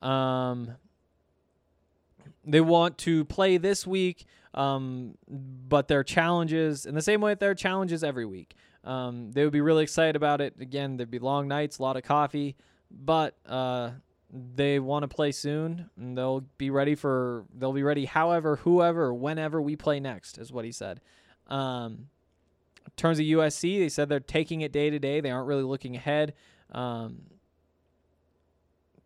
[0.00, 0.72] Um,
[2.44, 7.40] they want to play this week, um, but their challenges, in the same way that
[7.40, 10.54] there are challenges every week, um, they would be really excited about it.
[10.60, 12.56] Again, there'd be long nights, a lot of coffee,
[12.90, 13.90] but uh,
[14.32, 19.14] they want to play soon, and they'll be ready for they'll be ready however, whoever,
[19.14, 21.00] whenever we play next, is what he said.
[21.46, 22.08] Um,
[22.84, 25.20] in terms of USC, they said they're taking it day to day.
[25.20, 26.34] They aren't really looking ahead.
[26.72, 27.22] Um,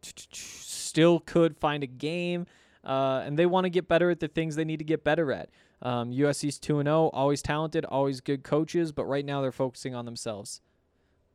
[0.02, 2.46] still could find a game,
[2.86, 5.32] uh, and they want to get better at the things they need to get better
[5.32, 5.50] at.
[5.82, 10.04] Um, USC's 2 0, always talented, always good coaches, but right now they're focusing on
[10.04, 10.60] themselves.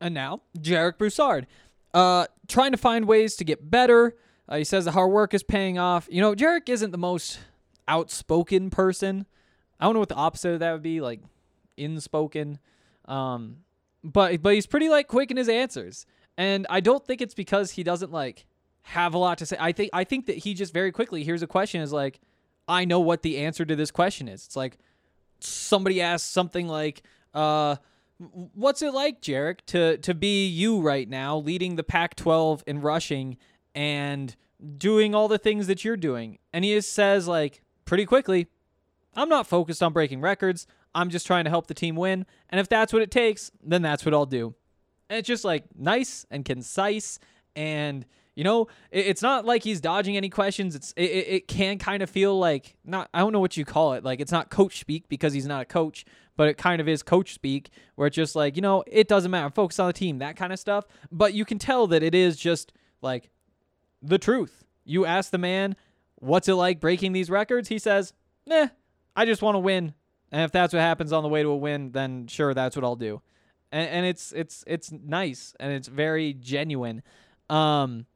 [0.00, 1.46] And now, Jarek Broussard,
[1.94, 4.16] uh, trying to find ways to get better.
[4.48, 6.08] Uh, he says the hard work is paying off.
[6.10, 7.38] You know, Jarek isn't the most
[7.86, 9.26] outspoken person.
[9.78, 11.20] I don't know what the opposite of that would be, like
[11.76, 12.58] inspoken.
[13.04, 13.58] Um,
[14.02, 17.72] but but he's pretty like quick in his answers, and I don't think it's because
[17.72, 18.46] he doesn't like
[18.82, 19.56] have a lot to say.
[19.58, 22.20] I think I think that he just very quickly here's a question is like,
[22.68, 24.44] I know what the answer to this question is.
[24.44, 24.78] It's like
[25.40, 27.02] somebody asks something like,
[27.34, 27.76] uh,
[28.18, 33.36] what's it like, Jarek, to to be you right now, leading the Pac-12 in rushing
[33.74, 34.34] and
[34.78, 36.38] doing all the things that you're doing?
[36.52, 38.48] And he just says like pretty quickly,
[39.14, 40.66] I'm not focused on breaking records.
[40.94, 43.80] I'm just trying to help the team win, and if that's what it takes, then
[43.80, 44.54] that's what I'll do.
[45.08, 47.18] And it's just like nice and concise
[47.56, 48.04] and
[48.34, 50.74] you know, it, it's not like he's dodging any questions.
[50.74, 53.92] It's it, it can kind of feel like not I don't know what you call
[53.94, 54.04] it.
[54.04, 56.04] Like it's not coach speak because he's not a coach,
[56.36, 59.30] but it kind of is coach speak where it's just like, you know, it doesn't
[59.30, 59.50] matter.
[59.50, 60.84] Focus on the team, that kind of stuff.
[61.10, 62.72] But you can tell that it is just
[63.02, 63.30] like
[64.00, 64.64] the truth.
[64.84, 65.76] You ask the man,
[66.16, 67.68] what's it like breaking these records?
[67.68, 68.12] He says,
[68.46, 68.68] "Nah,
[69.14, 69.94] I just want to win.
[70.30, 72.84] And if that's what happens on the way to a win, then sure, that's what
[72.84, 73.20] I'll do."
[73.70, 77.02] And, and it's it's it's nice and it's very genuine.
[77.50, 78.06] Um,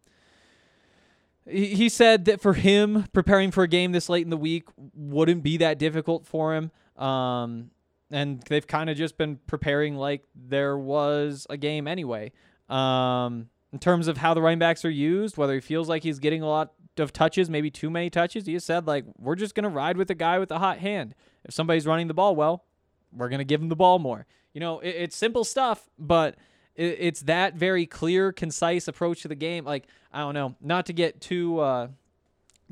[1.49, 5.43] he said that for him, preparing for a game this late in the week wouldn't
[5.43, 6.71] be that difficult for him.
[6.97, 7.71] Um,
[8.11, 12.33] and they've kind of just been preparing like there was a game anyway.
[12.69, 16.19] Um, in terms of how the running backs are used, whether he feels like he's
[16.19, 19.55] getting a lot of touches, maybe too many touches, he just said like we're just
[19.55, 21.15] gonna ride with the guy with the hot hand.
[21.45, 22.65] If somebody's running the ball well,
[23.13, 24.27] we're gonna give him the ball more.
[24.53, 26.37] You know, it, it's simple stuff, but
[26.77, 29.65] it, it's that very clear, concise approach to the game.
[29.65, 31.89] Like I don't know, not to get too uh,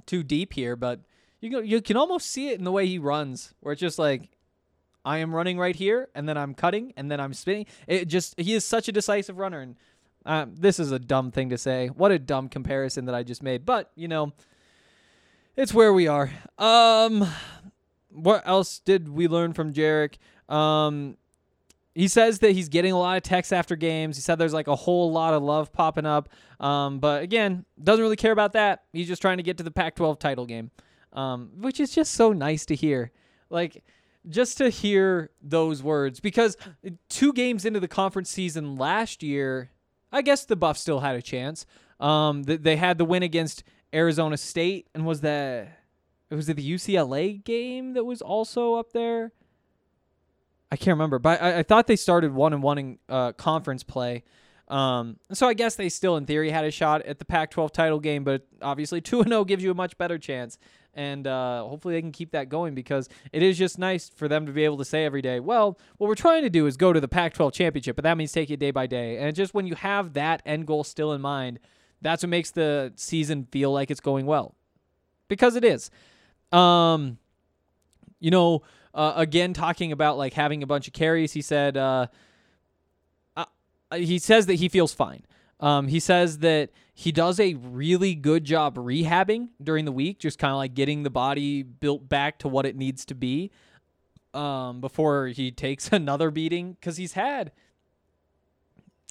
[0.07, 1.01] too deep here, but
[1.41, 3.99] you can, you can almost see it in the way he runs, where it's just
[3.99, 4.31] like
[5.05, 7.67] I am running right here, and then I'm cutting, and then I'm spinning.
[7.87, 9.77] It just he is such a decisive runner, and
[10.25, 11.89] uh, this is a dumb thing to say.
[11.89, 14.33] What a dumb comparison that I just made, but you know,
[15.57, 16.31] it's where we are.
[16.59, 17.29] Um,
[18.11, 20.15] what else did we learn from Jarek?
[20.49, 21.17] Um,
[21.95, 24.17] he says that he's getting a lot of texts after games.
[24.17, 26.29] He said there's like a whole lot of love popping up.
[26.59, 28.85] Um, but again, doesn't really care about that.
[28.93, 30.71] He's just trying to get to the Pac 12 title game,
[31.13, 33.13] um, which is just so nice to hear.
[33.49, 33.85] Like,
[34.29, 36.57] just to hear those words because
[37.11, 39.71] two games into the conference season last year,
[40.11, 41.67] I guess the Buffs still had a chance.
[42.01, 45.79] Um, they had the win against Arizona State, and was that
[46.31, 49.33] was it the UCLA game that was also up there?
[50.75, 53.85] I can't remember, but I, I thought they started one and one in uh, conference
[53.85, 54.25] play.
[54.67, 58.01] Um, so I guess they still, in theory, had a shot at the Pac-12 title
[58.01, 60.59] game, but obviously two and zero gives you a much better chance,
[60.93, 64.47] and uh, hopefully they can keep that going because it is just nice for them
[64.47, 66.93] to be able to say every day, well, what we're trying to do is go
[66.93, 69.69] to the Pac-12 championship, but that means take it day by day, and just when
[69.69, 71.61] you have that end goal still in mind,
[72.03, 74.57] that's what makes the season feel like it's going well,
[75.29, 75.89] because it is.
[76.51, 77.19] Um,
[78.19, 78.63] you know
[78.95, 82.07] uh, again, talking about like having a bunch of carries, he said uh,
[83.37, 83.45] uh,
[83.97, 85.25] he says that he feels fine.
[85.61, 90.39] Um, he says that he does a really good job rehabbing during the week, just
[90.39, 93.51] kind of like getting the body built back to what it needs to be
[94.33, 97.53] um, before he takes another beating because he's had.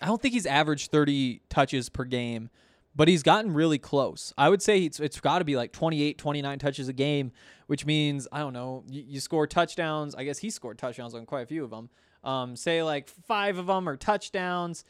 [0.02, 2.50] I don't think he's averaged 30 touches per game
[2.96, 4.34] but he's gotten really close.
[4.38, 7.32] I would say it's, it's got to be like 28, 29 touches a game,
[7.68, 10.16] which means, I don't know, you, you, score touchdowns.
[10.16, 11.90] I guess he scored touchdowns on quite a few of them.
[12.24, 14.86] Um, say like five of them are touchdowns,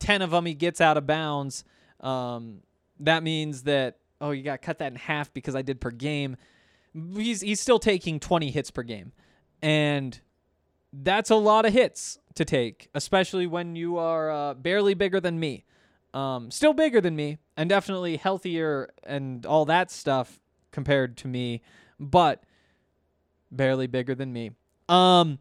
[0.00, 1.64] 10 of them he gets out of bounds.
[2.00, 2.60] Um,
[3.00, 5.90] that means that, oh, you got to cut that in half because I did per
[5.90, 6.36] game.
[7.14, 9.12] He's, he's still taking 20 hits per game.
[9.60, 10.18] And
[10.92, 15.38] that's a lot of hits to take, especially when you are uh, barely bigger than
[15.38, 15.64] me.
[16.14, 20.38] Um, still bigger than me and definitely healthier and all that stuff
[20.70, 21.60] compared to me,
[21.98, 22.44] but
[23.50, 24.52] barely bigger than me.
[24.88, 25.38] Um,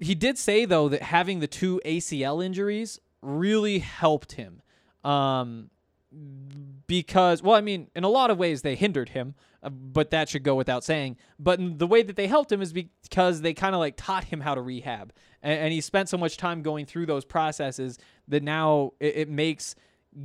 [0.00, 4.62] he did say though that having the two ACL injuries really helped him.
[5.04, 5.70] Um,
[6.86, 10.28] because well, I mean, in a lot of ways they hindered him, uh, but that
[10.28, 11.16] should go without saying.
[11.38, 14.40] But the way that they helped him is because they kind of like taught him
[14.40, 15.12] how to rehab,
[15.44, 19.28] and, and, he spent so much time going through those processes that now it, it
[19.28, 19.76] makes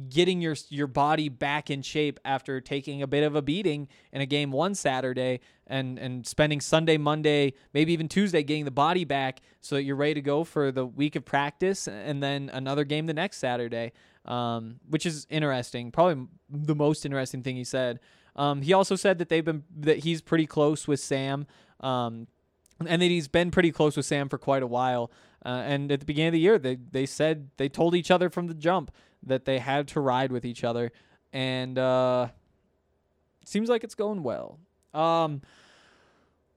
[0.09, 4.21] getting your your body back in shape after taking a bit of a beating in
[4.21, 9.03] a game one Saturday and and spending Sunday, Monday, maybe even Tuesday getting the body
[9.03, 12.83] back so that you're ready to go for the week of practice and then another
[12.83, 13.91] game the next Saturday.
[14.25, 15.91] Um, which is interesting.
[15.91, 17.99] Probably the most interesting thing he said.
[18.35, 21.47] Um, he also said that they've been that he's pretty close with Sam.
[21.79, 22.27] Um,
[22.87, 25.11] and that he's been pretty close with Sam for quite a while.
[25.45, 28.29] Uh, and at the beginning of the year, they they said they told each other
[28.29, 28.91] from the jump
[29.23, 30.91] that they had to ride with each other,
[31.33, 32.27] and uh,
[33.45, 34.59] seems like it's going well.
[34.93, 35.41] Um,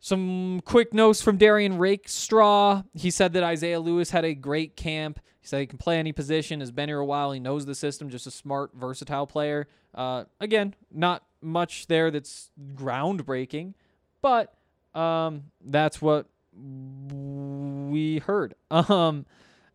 [0.01, 2.83] some quick notes from Derrion Rakestraw.
[2.93, 5.21] He said that Isaiah Lewis had a great camp.
[5.41, 7.75] He said he can play any position, has been here a while, he knows the
[7.75, 9.67] system, just a smart, versatile player.
[9.93, 13.75] Uh, again, not much there that's groundbreaking,
[14.21, 14.55] but
[14.95, 18.55] um, that's what we heard.
[18.71, 19.27] Um,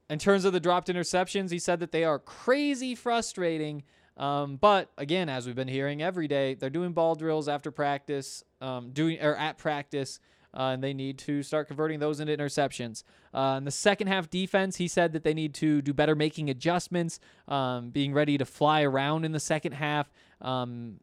[0.09, 3.83] in terms of the dropped interceptions, he said that they are crazy frustrating.
[4.15, 8.43] Um, but again, as we've been hearing every day, they're doing ball drills after practice,
[8.61, 10.19] um, doing or at practice,
[10.53, 13.03] uh, and they need to start converting those into interceptions.
[13.33, 16.49] Uh, in the second half defense, he said that they need to do better making
[16.49, 20.09] adjustments, um, being ready to fly around in the second half.
[20.41, 21.01] Um,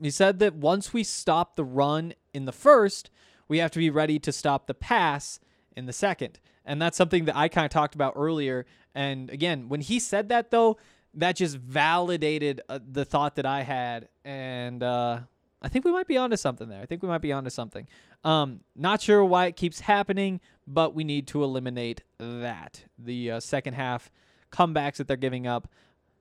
[0.00, 3.10] he said that once we stop the run in the first,
[3.48, 5.40] we have to be ready to stop the pass
[5.76, 6.40] in the second.
[6.64, 8.66] And that's something that I kind of talked about earlier.
[8.94, 10.78] And again, when he said that, though,
[11.14, 14.08] that just validated uh, the thought that I had.
[14.24, 15.20] And uh,
[15.60, 16.80] I think we might be onto something there.
[16.80, 17.86] I think we might be onto something.
[18.24, 22.84] Um, not sure why it keeps happening, but we need to eliminate that.
[22.98, 24.10] The uh, second half
[24.52, 25.68] comebacks that they're giving up,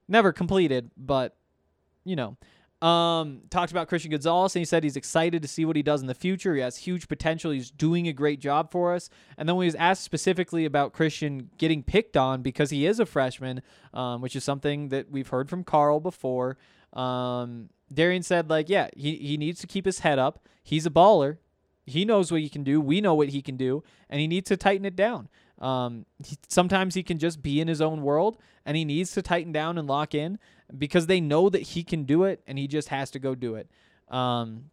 [0.07, 1.35] never completed, but
[2.03, 2.37] you know.
[2.81, 6.01] Um, talked about Christian Gonzalez, and he said he's excited to see what he does
[6.01, 6.55] in the future.
[6.55, 7.51] He has huge potential.
[7.51, 9.07] He's doing a great job for us.
[9.37, 12.99] And then when he was asked specifically about Christian getting picked on because he is
[12.99, 13.61] a freshman,
[13.93, 16.57] um, which is something that we've heard from Karl before,
[16.93, 20.47] um, Derrion said, like, yeah, he, he needs to keep his head up.
[20.63, 21.37] He's a baller.
[21.85, 22.79] He knows what he can do.
[22.79, 25.29] We know what he can do, and he needs to tighten it down.
[25.61, 29.21] Um, he, sometimes he can just be in his own world, and he needs to
[29.21, 30.39] tighten down and lock in
[30.77, 33.55] because they know that he can do it, and he just has to go do
[33.55, 33.69] it.
[34.09, 34.71] Um,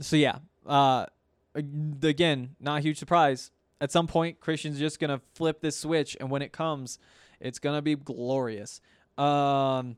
[0.00, 1.06] so yeah, uh,
[1.54, 3.50] again, not a huge surprise.
[3.80, 6.98] At some point, Christian's just gonna flip this switch, and when it comes,
[7.38, 8.80] it's gonna be glorious.
[9.18, 9.96] Um,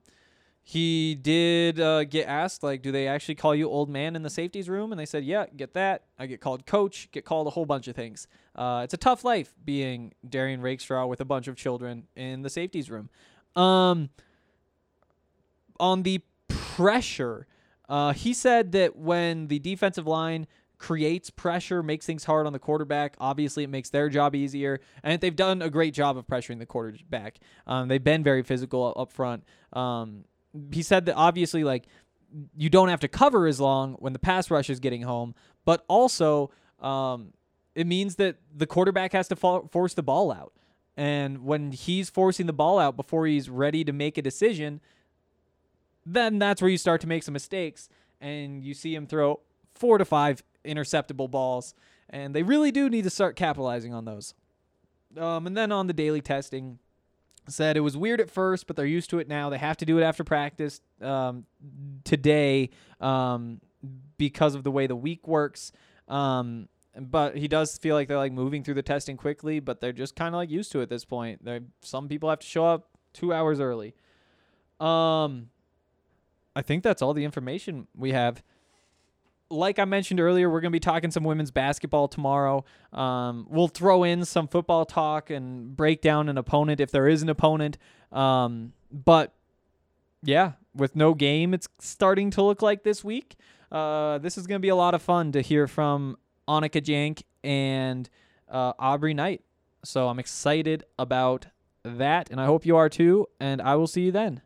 [0.68, 4.30] he did uh, get asked like do they actually call you old man in the
[4.30, 4.90] safeties room?
[4.90, 6.06] And they said yeah get that.
[6.18, 8.26] I get called coach get called a whole bunch of things.
[8.56, 12.50] Uh, it's a tough life being Derrion Rakestraw with a bunch of children in the
[12.50, 13.10] safeties room.
[13.54, 14.10] Um,
[15.78, 17.46] on the pressure
[17.88, 20.48] uh, he said that when the defensive line
[20.78, 25.20] creates pressure makes things hard on the quarterback obviously it makes their job easier and
[25.20, 27.38] they've done a great job of pressuring the quarterback.
[27.68, 29.44] Um, they've been very physical up front.
[29.72, 30.24] Um,
[30.72, 31.86] he said that obviously like
[32.56, 35.34] you don't have to cover as long when the pass rush is getting home,
[35.64, 36.50] but also
[36.80, 37.32] um,
[37.74, 40.52] it means that the quarterback has to fo- force the ball out.
[40.96, 44.80] And when he's forcing the ball out before he's ready to make a decision,
[46.06, 47.88] then that's where you start to make some mistakes.
[48.20, 49.40] And you see him throw
[49.74, 51.74] four to five interceptable balls.
[52.08, 54.32] And they really do need to start capitalizing on those.
[55.18, 56.78] Um, and then on the daily testing,
[57.48, 59.50] said it was weird at first, but they're used to it now.
[59.50, 61.44] They have to do it after practice um,
[62.04, 62.70] today
[63.00, 63.60] um,
[64.18, 65.72] because of the way the week works.
[66.08, 66.68] Um,
[66.98, 70.16] but he does feel like they're like moving through the testing quickly, but they're just
[70.16, 71.44] kind of like used to it at this point.
[71.44, 73.94] They're, some people have to show up two hours early.
[74.80, 75.50] Um,
[76.54, 78.42] I think that's all the information we have
[79.50, 82.64] like I mentioned earlier, we're going to be talking some women's basketball tomorrow.
[82.92, 87.22] Um, we'll throw in some football talk and break down an opponent if there is
[87.22, 87.78] an opponent.
[88.12, 89.32] Um, but
[90.22, 93.36] yeah, with no game, it's starting to look like this week.
[93.70, 96.16] Uh, this is going to be a lot of fun to hear from
[96.48, 98.08] Annika Jank and
[98.48, 99.42] uh, Aubrey Knight.
[99.84, 101.46] So I'm excited about
[101.84, 103.26] that, and I hope you are too.
[103.38, 104.42] And I will see you then.